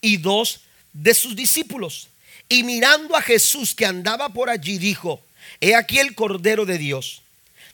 y 0.00 0.16
dos 0.16 0.62
de 0.94 1.12
sus 1.14 1.36
discípulos. 1.36 2.08
Y 2.52 2.64
mirando 2.64 3.16
a 3.16 3.22
Jesús 3.22 3.74
que 3.74 3.86
andaba 3.86 4.28
por 4.28 4.50
allí, 4.50 4.76
dijo, 4.76 5.24
he 5.58 5.74
aquí 5.74 5.98
el 6.00 6.14
Cordero 6.14 6.66
de 6.66 6.76
Dios. 6.76 7.22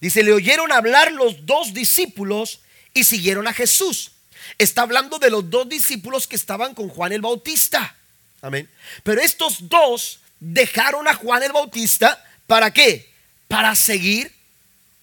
Dice, 0.01 0.23
le 0.23 0.33
oyeron 0.33 0.71
hablar 0.71 1.11
los 1.11 1.47
dos 1.47 1.75
discípulos 1.75 2.61
y 2.95 3.03
siguieron 3.03 3.49
a 3.49 3.53
Jesús. 3.53 4.13
Está 4.57 4.83
hablando 4.83 5.19
de 5.19 5.31
los 5.31 5.51
dos 5.51 5.69
discípulos 5.69 6.29
que 6.29 6.37
estaban 6.37 6.77
con 6.77 6.89
Juan 6.91 7.13
el 7.13 7.21
Bautista. 7.23 7.97
Amén. 8.41 8.71
Pero 9.03 9.21
estos 9.21 9.69
dos 9.69 10.21
dejaron 10.39 11.09
a 11.09 11.15
Juan 11.17 11.43
el 11.43 11.51
Bautista 11.51 12.25
para 12.47 12.73
qué? 12.73 13.11
Para 13.49 13.75
seguir 13.75 14.33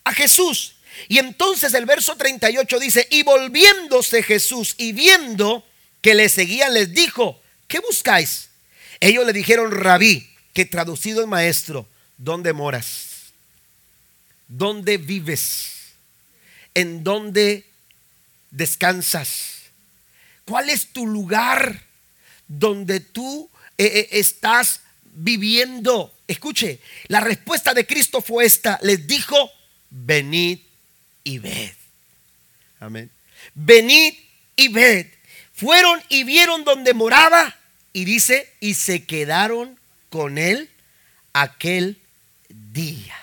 a 0.05 0.13
Jesús. 0.13 0.75
Y 1.09 1.17
entonces 1.19 1.73
el 1.73 1.85
verso 1.85 2.15
38 2.15 2.79
dice, 2.79 3.05
y 3.11 3.23
volviéndose 3.23 4.23
Jesús 4.23 4.75
y 4.77 4.93
viendo 4.93 5.65
que 5.99 6.15
le 6.15 6.29
seguían, 6.29 6.73
les 6.73 6.93
dijo, 6.93 7.41
¿qué 7.67 7.79
buscáis? 7.81 8.51
Ellos 8.99 9.25
le 9.25 9.33
dijeron, 9.33 9.71
rabí, 9.71 10.27
que 10.53 10.65
traducido 10.65 11.21
es 11.21 11.27
maestro, 11.27 11.87
¿dónde 12.17 12.53
moras? 12.53 13.33
¿Dónde 14.47 14.97
vives? 14.97 15.91
¿En 16.73 17.03
dónde 17.03 17.65
descansas? 18.51 19.55
¿Cuál 20.45 20.69
es 20.69 20.87
tu 20.93 21.07
lugar 21.07 21.81
donde 22.47 22.99
tú 22.99 23.49
eh, 23.77 23.85
eh, 23.85 24.07
estás 24.11 24.81
viviendo? 25.03 26.13
Escuche, 26.27 26.79
la 27.07 27.19
respuesta 27.19 27.73
de 27.73 27.85
Cristo 27.85 28.21
fue 28.21 28.45
esta. 28.45 28.79
Les 28.83 29.05
dijo, 29.07 29.51
venid 29.89 30.59
y 31.23 31.39
ved. 31.39 31.73
Amén. 32.79 33.09
Venid 33.55 34.13
y 34.55 34.67
ved. 34.69 35.07
Fueron 35.53 36.01
y 36.09 36.23
vieron 36.23 36.63
donde 36.63 36.93
moraba 36.93 37.55
y 37.95 38.03
dice, 38.03 38.51
y 38.59 38.73
se 38.73 39.05
quedaron 39.05 39.79
con 40.09 40.37
él 40.37 40.69
aquel 41.31 41.97
día. 42.49 43.15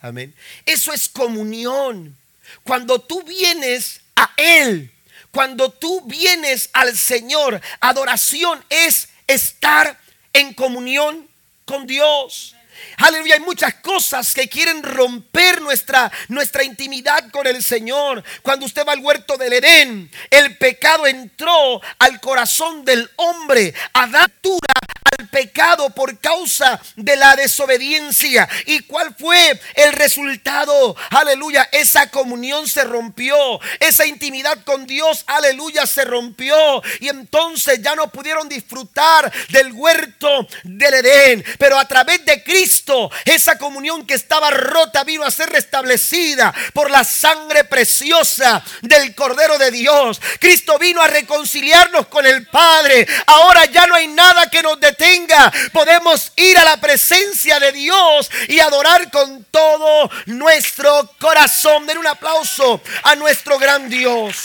Amén. 0.00 0.34
Eso 0.64 0.94
es 0.94 1.10
comunión. 1.10 2.16
Cuando 2.64 2.98
tú 3.00 3.22
vienes 3.22 4.00
a 4.16 4.32
Él, 4.38 4.90
cuando 5.30 5.68
tú 5.70 6.00
vienes 6.06 6.70
al 6.72 6.96
Señor, 6.96 7.60
adoración 7.80 8.64
es 8.70 9.10
estar 9.26 10.00
en 10.32 10.54
comunión 10.54 11.28
con 11.66 11.86
Dios. 11.86 12.56
Aleluya, 12.98 13.34
hay 13.34 13.40
muchas 13.40 13.74
cosas 13.76 14.34
que 14.34 14.48
quieren 14.48 14.82
romper 14.82 15.60
nuestra, 15.62 16.10
nuestra 16.28 16.62
intimidad 16.64 17.30
con 17.30 17.46
el 17.46 17.62
Señor. 17.62 18.22
Cuando 18.42 18.66
usted 18.66 18.84
va 18.86 18.92
al 18.92 19.00
huerto 19.00 19.36
del 19.36 19.52
Edén, 19.54 20.10
el 20.30 20.56
pecado 20.56 21.06
entró 21.06 21.80
al 21.98 22.20
corazón 22.20 22.84
del 22.84 23.10
hombre, 23.16 23.74
a 23.94 24.02
al 24.12 25.28
pecado 25.28 25.90
por 25.90 26.18
causa 26.20 26.80
de 26.96 27.16
la 27.16 27.34
desobediencia. 27.36 28.48
¿Y 28.66 28.80
cuál 28.80 29.14
fue 29.18 29.60
el 29.74 29.92
resultado? 29.92 30.96
Aleluya, 31.10 31.68
esa 31.72 32.10
comunión 32.10 32.66
se 32.68 32.84
rompió, 32.84 33.36
esa 33.80 34.06
intimidad 34.06 34.62
con 34.64 34.86
Dios, 34.86 35.24
aleluya, 35.26 35.86
se 35.86 36.04
rompió. 36.04 36.82
Y 37.00 37.08
entonces 37.08 37.80
ya 37.82 37.94
no 37.94 38.08
pudieron 38.10 38.48
disfrutar 38.48 39.32
del 39.48 39.72
huerto 39.72 40.46
del 40.64 40.94
Edén. 40.94 41.44
Pero 41.58 41.78
a 41.78 41.86
través 41.88 42.24
de 42.24 42.42
Cristo 42.44 42.71
esa 43.26 43.58
comunión 43.58 44.06
que 44.06 44.14
estaba 44.14 44.50
rota 44.50 45.04
vino 45.04 45.24
a 45.24 45.30
ser 45.30 45.50
restablecida 45.50 46.52
por 46.72 46.90
la 46.90 47.04
sangre 47.04 47.64
preciosa 47.64 48.62
del 48.80 49.14
Cordero 49.14 49.58
de 49.58 49.70
Dios. 49.70 50.20
Cristo 50.40 50.78
vino 50.78 51.00
a 51.02 51.06
reconciliarnos 51.08 52.06
con 52.06 52.24
el 52.26 52.46
Padre. 52.48 53.06
Ahora 53.26 53.66
ya 53.66 53.86
no 53.86 53.94
hay 53.94 54.08
nada 54.08 54.48
que 54.50 54.62
nos 54.62 54.80
detenga. 54.80 55.52
Podemos 55.72 56.32
ir 56.36 56.56
a 56.58 56.64
la 56.64 56.76
presencia 56.80 57.60
de 57.60 57.72
Dios 57.72 58.30
y 58.48 58.60
adorar 58.60 59.10
con 59.10 59.44
todo 59.50 60.10
nuestro 60.26 61.10
corazón. 61.20 61.86
Den 61.86 61.98
un 61.98 62.06
aplauso 62.06 62.82
a 63.04 63.14
nuestro 63.16 63.58
gran 63.58 63.88
Dios. 63.90 64.36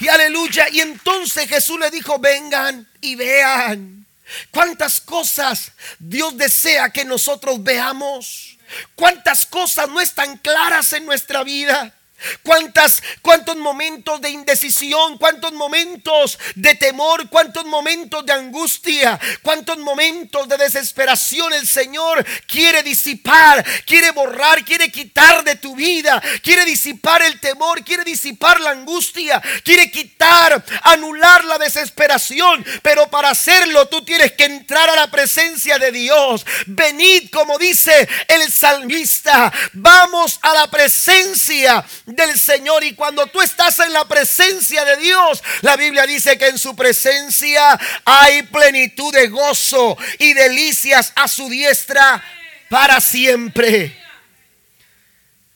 Y 0.00 0.08
aleluya. 0.08 0.66
Y 0.72 0.80
entonces 0.80 1.48
Jesús 1.48 1.78
le 1.78 1.90
dijo, 1.90 2.18
vengan 2.18 2.86
y 3.00 3.14
vean. 3.14 4.05
¿Cuántas 4.50 5.00
cosas 5.00 5.72
Dios 5.98 6.36
desea 6.36 6.90
que 6.90 7.04
nosotros 7.04 7.62
veamos? 7.62 8.58
¿Cuántas 8.94 9.46
cosas 9.46 9.88
no 9.88 10.00
están 10.00 10.36
claras 10.38 10.92
en 10.92 11.06
nuestra 11.06 11.44
vida? 11.44 11.94
Cuántas, 12.42 13.02
cuántos 13.20 13.56
momentos 13.56 14.20
de 14.22 14.30
indecisión, 14.30 15.18
cuántos 15.18 15.52
momentos 15.52 16.38
de 16.54 16.74
temor, 16.74 17.28
cuántos 17.28 17.64
momentos 17.66 18.24
de 18.24 18.32
angustia, 18.32 19.20
cuántos 19.42 19.76
momentos 19.78 20.48
de 20.48 20.56
desesperación 20.56 21.52
el 21.52 21.66
Señor 21.66 22.24
quiere 22.46 22.82
disipar, 22.82 23.64
quiere 23.84 24.12
borrar, 24.12 24.64
quiere 24.64 24.90
quitar 24.90 25.44
de 25.44 25.56
tu 25.56 25.76
vida, 25.76 26.22
quiere 26.42 26.64
disipar 26.64 27.20
el 27.22 27.38
temor, 27.38 27.84
quiere 27.84 28.02
disipar 28.04 28.60
la 28.60 28.70
angustia, 28.70 29.42
quiere 29.62 29.90
quitar, 29.90 30.64
anular 30.84 31.44
la 31.44 31.58
desesperación. 31.58 32.64
Pero 32.82 33.08
para 33.08 33.30
hacerlo 33.30 33.86
tú 33.88 34.04
tienes 34.04 34.32
que 34.32 34.44
entrar 34.44 34.88
a 34.88 34.96
la 34.96 35.10
presencia 35.10 35.78
de 35.78 35.92
Dios. 35.92 36.44
Venid, 36.66 37.28
como 37.30 37.58
dice 37.58 38.08
el 38.28 38.50
salmista, 38.50 39.52
vamos 39.74 40.38
a 40.42 40.54
la 40.54 40.70
presencia 40.70 41.84
del 42.06 42.38
Señor. 42.38 42.84
Y 42.84 42.94
cuando 42.94 43.26
tú 43.26 43.42
estás 43.42 43.78
en 43.80 43.92
la 43.92 44.04
presencia 44.06 44.84
de 44.84 44.96
Dios, 44.98 45.42
la 45.62 45.76
Biblia 45.76 46.06
dice 46.06 46.38
que 46.38 46.46
en 46.48 46.58
su 46.58 46.74
presencia 46.74 47.78
hay 48.04 48.42
plenitud 48.44 49.12
de 49.12 49.28
gozo 49.28 49.96
y 50.18 50.32
delicias 50.32 51.12
a 51.16 51.28
su 51.28 51.48
diestra 51.50 52.22
para 52.70 53.00
siempre. 53.00 53.96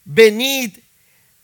Venid, 0.05 0.73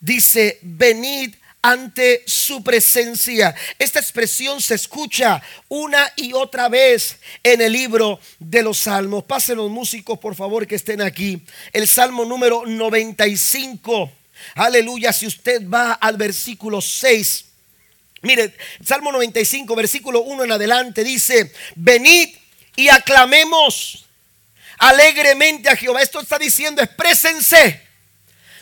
dice, 0.00 0.58
venid 0.62 1.34
ante 1.62 2.22
su 2.26 2.62
presencia. 2.64 3.54
Esta 3.78 3.98
expresión 4.00 4.60
se 4.60 4.74
escucha 4.74 5.40
una 5.68 6.12
y 6.16 6.32
otra 6.32 6.68
vez 6.68 7.16
en 7.42 7.60
el 7.60 7.72
libro 7.72 8.18
de 8.40 8.62
los 8.62 8.78
salmos. 8.78 9.24
Pasen 9.24 9.56
los 9.56 9.70
músicos, 9.70 10.18
por 10.18 10.34
favor, 10.36 10.66
que 10.66 10.76
estén 10.76 11.00
aquí. 11.02 11.44
El 11.72 11.86
salmo 11.88 12.24
número 12.24 12.64
95. 12.66 14.12
Aleluya, 14.54 15.12
si 15.12 15.26
usted 15.26 15.62
va 15.68 15.92
al 15.94 16.16
versículo 16.16 16.80
6. 16.80 17.44
Mire, 18.22 18.56
Salmo 18.84 19.12
95, 19.12 19.74
versículo 19.74 20.20
1 20.22 20.44
en 20.44 20.52
adelante 20.52 21.04
dice, 21.04 21.52
venid 21.76 22.34
y 22.74 22.88
aclamemos 22.88 24.04
alegremente 24.78 25.68
a 25.68 25.76
Jehová. 25.76 26.02
Esto 26.02 26.20
está 26.20 26.38
diciendo, 26.38 26.82
exprésense, 26.82 27.82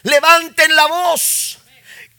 levanten 0.03 0.75
la 0.75 0.87
voz, 0.87 1.59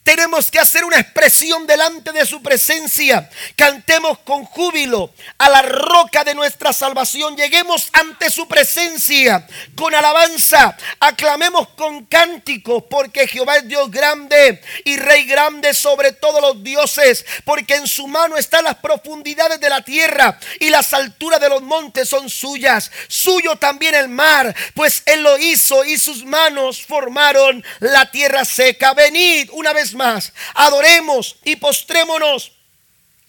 tenemos 0.06 0.52
que 0.52 0.60
hacer 0.60 0.86
una 0.86 1.00
expresión 1.00 1.66
delante 1.66 2.12
de 2.12 2.28
su 2.28 2.40
presencia. 2.44 3.28
Cantemos 3.58 4.20
con 4.20 4.46
júbilo 4.46 5.12
a 5.40 5.50
la 5.50 5.64
roca 5.64 6.24
de 6.24 6.36
nuestra 6.36 6.72
salvación. 6.74 7.36
Lleguemos 7.36 7.90
ante 7.92 8.30
su 8.30 8.48
presencia 8.48 9.48
con 9.76 9.96
alabanza. 9.96 10.78
Aclamemos 11.00 11.70
con 11.70 12.06
cánticos 12.06 12.84
porque 12.88 13.28
Jehová 13.28 13.56
es 13.58 13.68
Dios 13.68 13.90
grande 13.90 14.62
y 14.84 14.96
Rey 14.98 15.24
grande 15.24 15.74
sobre 15.74 16.12
todos 16.12 16.40
los 16.40 16.64
dioses. 16.64 17.26
Porque 17.44 17.74
en 17.74 17.88
su 17.88 18.06
mano 18.08 18.38
están 18.38 18.64
las 18.66 18.76
profundidades 18.76 19.60
de 19.60 19.70
la 19.72 19.82
tierra 19.82 20.40
y 20.60 20.70
las 20.70 20.94
alturas 20.94 21.42
de 21.42 21.50
los 21.50 21.64
montes 21.64 22.08
son 22.08 22.30
suyas. 22.30 22.92
Suyo 23.08 23.56
también 23.56 23.96
el 23.96 24.08
mar, 24.10 24.56
pues 24.76 25.02
él 25.08 25.24
lo 25.24 25.36
hizo 25.40 25.84
y 25.84 25.98
sus 25.98 26.24
manos 26.26 26.86
formaron 26.86 27.64
la 27.80 28.12
tierra 28.12 28.46
seca. 28.46 28.94
Venid 28.94 29.50
una 29.52 29.74
vez 29.74 29.95
más, 29.96 30.34
adoremos 30.54 31.38
y 31.44 31.56
postrémonos. 31.56 32.52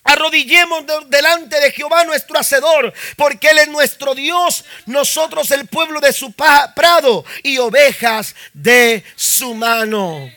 Arrodillemos 0.04 0.84
delante 1.08 1.58
de 1.58 1.72
Jehová 1.72 2.04
nuestro 2.04 2.38
Hacedor, 2.38 2.92
porque 3.16 3.48
Él 3.48 3.58
es 3.58 3.68
nuestro 3.68 4.14
Dios, 4.14 4.64
nosotros 4.86 5.50
el 5.50 5.66
pueblo 5.66 6.00
de 6.00 6.12
su 6.12 6.32
prado 6.32 7.24
y 7.42 7.58
ovejas 7.58 8.36
de 8.52 9.02
su 9.16 9.54
mano. 9.54 10.30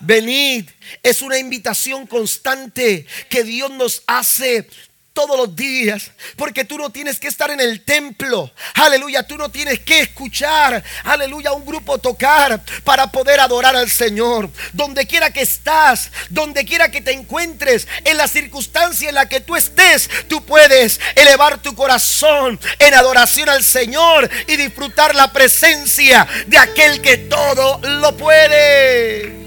Venid, 0.00 0.68
es 1.04 1.22
una 1.22 1.38
invitación 1.38 2.06
constante 2.08 3.06
que 3.30 3.44
Dios 3.44 3.70
nos 3.70 4.02
hace 4.08 4.68
todos 5.14 5.38
los 5.38 5.54
días, 5.54 6.10
porque 6.36 6.64
tú 6.64 6.76
no 6.76 6.90
tienes 6.90 7.20
que 7.20 7.28
estar 7.28 7.48
en 7.52 7.60
el 7.60 7.84
templo, 7.84 8.50
aleluya, 8.74 9.22
tú 9.22 9.38
no 9.38 9.48
tienes 9.48 9.78
que 9.78 10.00
escuchar, 10.00 10.82
aleluya, 11.04 11.52
un 11.52 11.64
grupo 11.64 11.98
tocar 11.98 12.60
para 12.82 13.06
poder 13.12 13.38
adorar 13.38 13.76
al 13.76 13.88
Señor. 13.88 14.50
Donde 14.72 15.06
quiera 15.06 15.30
que 15.32 15.40
estás, 15.42 16.10
donde 16.30 16.64
quiera 16.66 16.90
que 16.90 17.00
te 17.00 17.12
encuentres, 17.12 17.86
en 18.04 18.16
la 18.16 18.26
circunstancia 18.26 19.08
en 19.08 19.14
la 19.14 19.28
que 19.28 19.40
tú 19.40 19.54
estés, 19.54 20.10
tú 20.28 20.44
puedes 20.44 21.00
elevar 21.14 21.62
tu 21.62 21.76
corazón 21.76 22.58
en 22.80 22.94
adoración 22.94 23.48
al 23.48 23.62
Señor 23.62 24.28
y 24.48 24.56
disfrutar 24.56 25.14
la 25.14 25.32
presencia 25.32 26.26
de 26.48 26.58
aquel 26.58 27.00
que 27.00 27.18
todo 27.18 27.80
lo 27.88 28.16
puede. 28.16 29.44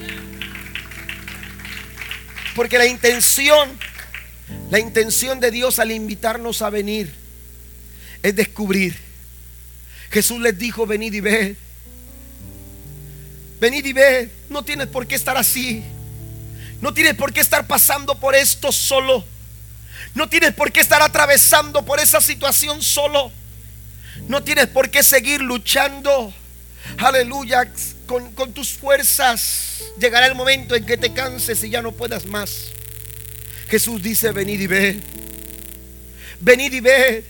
Porque 2.56 2.78
la 2.78 2.86
intención 2.86 3.78
la 4.70 4.80
intención 4.80 5.40
de 5.40 5.52
Dios 5.52 5.80
al 5.80 5.92
invitarnos 5.92 6.62
a 6.62 6.70
venir 6.70 7.14
es 8.24 8.36
descubrir. 8.36 8.98
Jesús 10.10 10.40
les 10.42 10.58
dijo, 10.58 10.86
venid 10.86 11.14
y 11.14 11.20
ve 11.20 11.56
Venid 13.60 13.86
y 13.86 13.92
ve 13.92 14.32
No 14.50 14.64
tienes 14.64 14.88
por 14.88 15.06
qué 15.08 15.16
estar 15.16 15.38
así. 15.38 15.84
No 16.82 16.94
tienes 16.94 17.16
por 17.16 17.34
qué 17.34 17.40
estar 17.42 17.66
pasando 17.66 18.16
por 18.16 18.36
esto 18.36 18.72
solo. 18.72 19.26
No 20.14 20.30
tienes 20.30 20.54
por 20.54 20.72
qué 20.72 20.80
estar 20.80 21.02
atravesando 21.02 21.84
por 21.84 22.00
esa 22.00 22.22
situación 22.22 22.82
solo. 22.84 23.32
No 24.28 24.44
tienes 24.44 24.68
por 24.68 24.92
qué 24.92 25.02
seguir 25.04 25.42
luchando. 25.42 26.34
Aleluya. 27.00 27.70
con 28.06 28.54
tus 28.54 28.74
fuerzas. 28.74 29.82
Llegará 30.00 30.28
el 30.28 30.36
momento 30.36 30.76
en 30.76 30.86
que 30.86 30.98
te 30.98 31.14
canses 31.14 31.64
y 31.64 31.70
ya 31.72 31.82
no 31.82 31.92
puedas 31.94 32.26
más. 32.28 32.68
Jesús 33.70 34.02
dice, 34.02 34.32
venid 34.32 34.62
y 34.62 34.68
ver 34.68 34.96
Venid 36.40 36.74
y 36.74 36.80
ve 36.80 37.24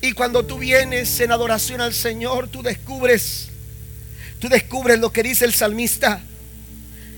Y 0.00 0.12
cuando 0.12 0.44
tú 0.46 0.58
vienes 0.58 1.18
en 1.20 1.32
adoración 1.32 1.80
al 1.80 1.92
Señor, 1.92 2.48
tú 2.48 2.62
descubres, 2.62 3.48
tú 4.38 4.48
descubres 4.48 4.98
lo 4.98 5.10
que 5.12 5.22
dice 5.22 5.46
el 5.46 5.54
salmista. 5.54 6.20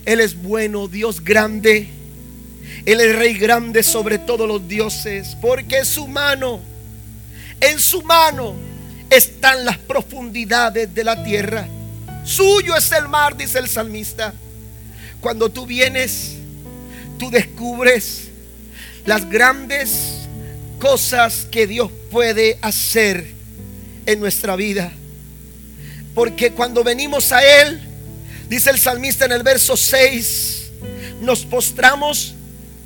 Él 0.05 0.21
es 0.21 0.35
bueno, 0.41 0.87
Dios 0.87 1.23
grande. 1.25 1.89
Él 2.87 3.01
es 3.01 3.17
rey 3.17 3.37
grande 3.37 3.83
sobre 3.83 4.19
todos 4.19 4.47
los 4.47 4.69
dioses, 4.69 5.37
porque 5.43 5.85
su 5.85 6.07
mano, 6.07 6.61
en 7.61 7.81
su 7.81 8.03
mano 8.03 8.55
están 9.11 9.65
las 9.65 9.79
profundidades 9.79 10.95
de 10.95 11.05
la 11.05 11.25
tierra. 11.25 11.67
Suyo 12.25 12.77
es 12.77 12.93
el 12.93 13.09
mar, 13.09 13.37
dice 13.37 13.59
el 13.59 13.69
salmista. 13.69 14.33
Cuando 15.21 15.49
tú 15.49 15.65
vienes, 15.67 16.35
tú 17.19 17.31
descubres 17.31 18.24
las 19.07 19.29
grandes 19.31 20.21
cosas 20.79 21.47
que 21.51 21.67
Dios 21.67 21.91
puede 22.11 22.59
hacer 22.63 23.27
en 24.07 24.21
nuestra 24.21 24.57
vida. 24.57 24.93
Porque 26.15 26.53
cuando 26.53 26.85
venimos 26.85 27.33
a 27.33 27.41
Él, 27.45 27.81
dice 28.49 28.71
el 28.71 28.79
salmista 28.79 29.25
en 29.25 29.33
el 29.33 29.43
verso 29.43 29.77
6, 29.77 30.71
nos 31.21 31.45
postramos 31.45 32.35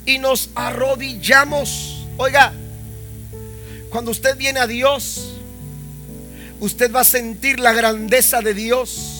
y 0.06 0.18
nos 0.18 0.50
arrodillamos. 0.54 2.06
Oiga, 2.16 2.52
cuando 3.90 4.10
usted 4.10 4.36
viene 4.36 4.60
a 4.60 4.66
Dios, 4.66 5.34
usted 6.60 6.92
va 6.92 7.00
a 7.00 7.04
sentir 7.04 7.60
la 7.60 7.72
grandeza 7.72 8.40
de 8.40 8.54
Dios. 8.54 9.12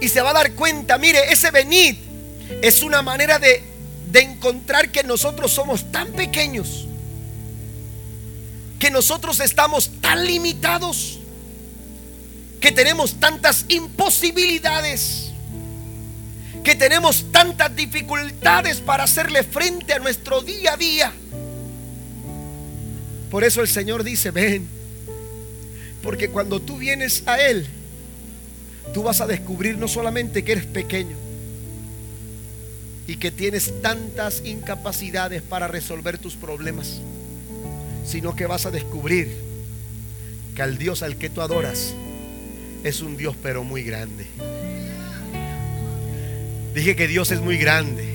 Y 0.00 0.08
se 0.08 0.20
va 0.20 0.30
a 0.30 0.34
dar 0.34 0.52
cuenta, 0.54 0.98
mire, 0.98 1.32
ese 1.32 1.52
venid 1.52 1.94
es 2.60 2.82
una 2.82 3.02
manera 3.02 3.38
de 3.38 3.62
de 4.12 4.20
encontrar 4.20 4.90
que 4.92 5.02
nosotros 5.02 5.50
somos 5.52 5.90
tan 5.90 6.12
pequeños, 6.12 6.86
que 8.78 8.90
nosotros 8.90 9.40
estamos 9.40 9.90
tan 10.02 10.26
limitados, 10.26 11.18
que 12.60 12.70
tenemos 12.72 13.14
tantas 13.14 13.64
imposibilidades, 13.68 15.32
que 16.62 16.76
tenemos 16.76 17.24
tantas 17.32 17.74
dificultades 17.74 18.80
para 18.82 19.04
hacerle 19.04 19.42
frente 19.42 19.94
a 19.94 19.98
nuestro 19.98 20.42
día 20.42 20.74
a 20.74 20.76
día. 20.76 21.12
Por 23.30 23.44
eso 23.44 23.62
el 23.62 23.68
Señor 23.68 24.04
dice, 24.04 24.30
ven, 24.30 24.68
porque 26.02 26.28
cuando 26.28 26.60
tú 26.60 26.76
vienes 26.76 27.22
a 27.24 27.40
Él, 27.40 27.66
tú 28.92 29.02
vas 29.04 29.22
a 29.22 29.26
descubrir 29.26 29.78
no 29.78 29.88
solamente 29.88 30.44
que 30.44 30.52
eres 30.52 30.66
pequeño, 30.66 31.16
y 33.12 33.16
que 33.16 33.30
tienes 33.30 33.82
tantas 33.82 34.40
incapacidades 34.42 35.42
para 35.42 35.68
resolver 35.68 36.16
tus 36.16 36.34
problemas, 36.34 36.98
sino 38.06 38.34
que 38.34 38.46
vas 38.46 38.64
a 38.64 38.70
descubrir 38.70 39.36
que 40.56 40.62
al 40.62 40.78
Dios 40.78 41.02
al 41.02 41.16
que 41.18 41.28
tú 41.28 41.42
adoras 41.42 41.92
es 42.84 43.02
un 43.02 43.18
Dios 43.18 43.36
pero 43.42 43.64
muy 43.64 43.82
grande. 43.82 44.24
Dije 46.74 46.96
que 46.96 47.06
Dios 47.06 47.30
es 47.32 47.42
muy 47.42 47.58
grande. 47.58 48.08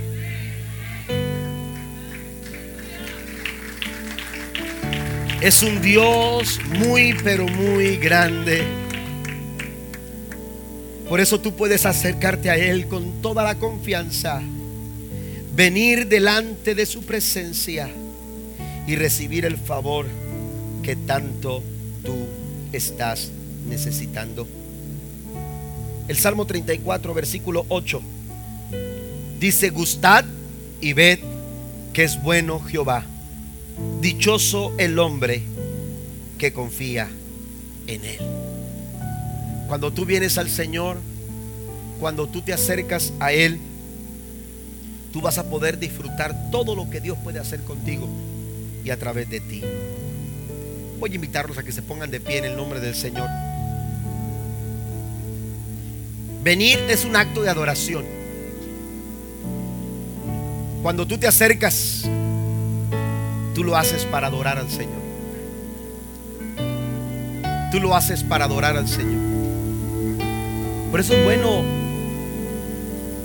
Es 5.41 5.61
un 5.61 5.79
Dios 5.83 6.57
muy, 6.79 7.13
pero 7.23 7.47
muy 7.47 7.97
grande. 7.97 8.63
Por 11.07 11.19
eso 11.19 11.39
tú 11.39 11.55
puedes 11.55 11.85
acercarte 11.85 12.49
a 12.49 12.55
Él 12.57 12.87
con 12.87 13.21
toda 13.21 13.43
la 13.43 13.53
confianza 13.59 14.41
venir 15.57 16.07
delante 16.07 16.75
de 16.75 16.85
su 16.85 17.01
presencia 17.03 17.89
y 18.85 18.95
recibir 18.95 19.43
el 19.43 19.57
favor 19.57 20.05
que 20.83 20.95
tanto 20.95 21.63
tú 22.05 22.13
estás 22.71 23.31
necesitando. 23.67 24.47
El 26.07 26.15
Salmo 26.15 26.45
34, 26.45 27.11
versículo 27.15 27.65
8, 27.69 28.01
dice, 29.39 29.71
gustad 29.71 30.25
y 30.79 30.93
ved 30.93 31.19
que 31.91 32.03
es 32.03 32.21
bueno 32.21 32.59
Jehová, 32.59 33.03
dichoso 33.99 34.73
el 34.77 34.99
hombre 34.99 35.41
que 36.37 36.53
confía 36.53 37.09
en 37.87 38.05
él. 38.05 38.19
Cuando 39.67 39.91
tú 39.91 40.05
vienes 40.05 40.37
al 40.37 40.51
Señor, 40.51 40.97
cuando 41.99 42.27
tú 42.29 42.41
te 42.43 42.53
acercas 42.53 43.11
a 43.19 43.33
Él, 43.33 43.59
tú 45.11 45.21
vas 45.21 45.37
a 45.37 45.49
poder 45.49 45.79
disfrutar 45.79 46.51
todo 46.51 46.75
lo 46.75 46.89
que 46.89 46.99
Dios 47.01 47.17
puede 47.23 47.39
hacer 47.39 47.61
contigo 47.61 48.07
y 48.83 48.89
a 48.89 48.97
través 48.97 49.29
de 49.29 49.39
ti. 49.39 49.63
Voy 50.99 51.11
a 51.11 51.15
invitarlos 51.15 51.57
a 51.57 51.63
que 51.63 51.71
se 51.71 51.81
pongan 51.81 52.11
de 52.11 52.19
pie 52.19 52.39
en 52.39 52.45
el 52.45 52.55
nombre 52.55 52.79
del 52.79 52.95
Señor. 52.95 53.27
Venir 56.43 56.79
es 56.89 57.05
un 57.05 57.15
acto 57.15 57.41
de 57.41 57.49
adoración. 57.49 58.05
Cuando 60.81 61.05
tú 61.05 61.17
te 61.17 61.27
acercas, 61.27 62.03
tú 63.53 63.63
lo 63.63 63.75
haces 63.75 64.05
para 64.05 64.27
adorar 64.27 64.57
al 64.57 64.69
Señor. 64.69 64.95
Tú 67.71 67.81
lo 67.81 67.95
haces 67.95 68.23
para 68.23 68.45
adorar 68.45 68.77
al 68.77 68.87
Señor. 68.87 69.21
Por 70.91 71.01
eso 71.01 71.13
es 71.13 71.23
bueno 71.25 71.76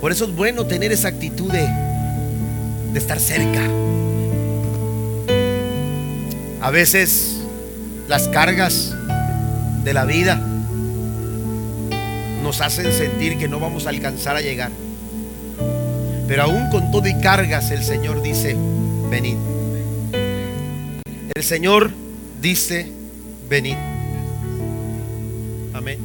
por 0.03 0.11
eso 0.11 0.25
es 0.25 0.35
bueno 0.35 0.67
tener 0.67 0.91
esa 0.91 1.07
actitud 1.07 1.49
de, 1.53 1.65
estar 2.99 3.21
cerca. 3.21 3.63
A 6.61 6.73
veces 6.73 7.41
las 8.09 8.27
cargas 8.27 8.97
de 9.85 9.95
la 9.95 10.05
vida 10.05 10.43
nos 12.43 12.61
hacen 12.63 12.93
sentir 12.93 13.39
que 13.39 13.47
no 13.47 13.61
vamos 13.61 13.87
a 13.87 13.91
alcanzar 13.91 14.35
a 14.35 14.41
llegar. 14.41 14.73
Pero 16.27 16.43
aún 16.43 16.69
con 16.71 16.91
todo 16.91 17.07
y 17.07 17.15
cargas 17.21 17.71
el 17.71 17.85
Señor 17.85 18.23
dice, 18.23 18.57
venid. 19.09 19.37
El 21.33 21.45
Señor 21.45 21.93
dice, 22.41 22.91
venid. 23.49 23.77
Amén. 25.75 26.01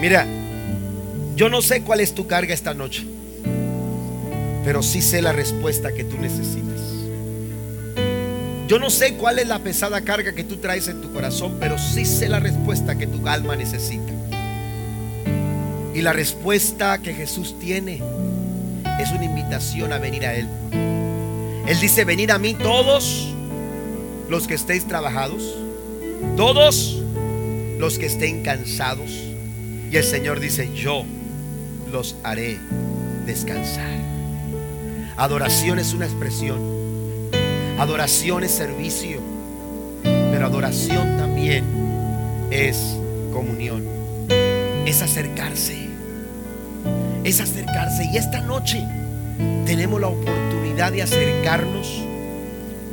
Mira, 0.00 0.26
yo 1.36 1.48
no 1.48 1.62
sé 1.62 1.82
cuál 1.82 2.00
es 2.00 2.12
tu 2.12 2.26
carga 2.26 2.52
esta 2.54 2.74
noche 2.74 3.06
pero 4.64 4.82
sí 4.82 5.00
sé 5.02 5.22
la 5.22 5.32
respuesta 5.32 5.92
que 5.92 6.04
tú 6.04 6.16
necesitas. 6.18 6.80
Yo 8.68 8.78
no 8.78 8.90
sé 8.90 9.14
cuál 9.14 9.38
es 9.38 9.48
la 9.48 9.58
pesada 9.58 10.02
carga 10.02 10.32
que 10.32 10.44
tú 10.44 10.56
traes 10.58 10.86
en 10.88 11.00
tu 11.00 11.12
corazón, 11.12 11.56
pero 11.58 11.76
sí 11.78 12.04
sé 12.04 12.28
la 12.28 12.38
respuesta 12.38 12.96
que 12.96 13.06
tu 13.06 13.26
alma 13.26 13.56
necesita. 13.56 14.12
Y 15.94 16.02
la 16.02 16.12
respuesta 16.12 16.98
que 16.98 17.12
Jesús 17.14 17.58
tiene 17.58 18.00
es 19.00 19.10
una 19.10 19.24
invitación 19.24 19.92
a 19.92 19.98
venir 19.98 20.24
a 20.26 20.36
Él. 20.36 20.46
Él 21.66 21.80
dice, 21.80 22.04
venid 22.04 22.30
a 22.30 22.38
mí 22.38 22.54
todos 22.54 23.28
los 24.28 24.46
que 24.46 24.54
estéis 24.54 24.86
trabajados, 24.86 25.42
todos 26.36 26.96
los 27.78 27.98
que 27.98 28.06
estén 28.06 28.44
cansados. 28.44 29.10
Y 29.90 29.96
el 29.96 30.04
Señor 30.04 30.38
dice, 30.38 30.68
yo 30.76 31.02
los 31.90 32.14
haré 32.22 32.56
descansar. 33.26 34.09
Adoración 35.20 35.78
es 35.78 35.92
una 35.92 36.06
expresión. 36.06 36.56
Adoración 37.78 38.42
es 38.42 38.52
servicio. 38.52 39.18
Pero 40.02 40.46
adoración 40.46 41.18
también 41.18 41.62
es 42.50 42.96
comunión. 43.30 43.82
Es 44.86 45.02
acercarse. 45.02 45.76
Es 47.22 47.38
acercarse. 47.42 48.08
Y 48.10 48.16
esta 48.16 48.40
noche 48.40 48.82
tenemos 49.66 50.00
la 50.00 50.08
oportunidad 50.08 50.90
de 50.90 51.02
acercarnos 51.02 52.00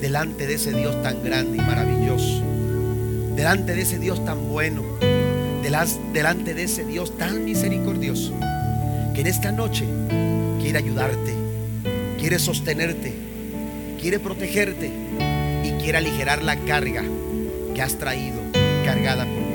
delante 0.01 0.47
de 0.47 0.55
ese 0.55 0.73
Dios 0.73 1.01
tan 1.01 1.23
grande 1.23 1.59
y 1.59 1.61
maravilloso. 1.61 2.41
Delante 3.37 3.73
de 3.73 3.83
ese 3.83 3.99
Dios 3.99 4.25
tan 4.25 4.49
bueno. 4.49 4.83
Delante 5.63 6.53
de 6.53 6.63
ese 6.63 6.83
Dios 6.83 7.17
tan 7.17 7.45
misericordioso. 7.45 8.33
Que 9.15 9.21
en 9.21 9.27
esta 9.27 9.53
noche 9.53 9.85
quiere 10.61 10.77
ayudarte 10.79 11.46
quiere 12.17 12.39
sostenerte, 12.39 13.13
quiere 14.01 14.19
protegerte 14.19 14.87
y 15.63 15.71
quiere 15.83 15.99
aligerar 15.99 16.43
la 16.43 16.57
carga 16.57 17.03
que 17.73 17.81
has 17.81 17.97
traído 17.97 18.39
cargada 18.83 19.25
por 19.25 19.46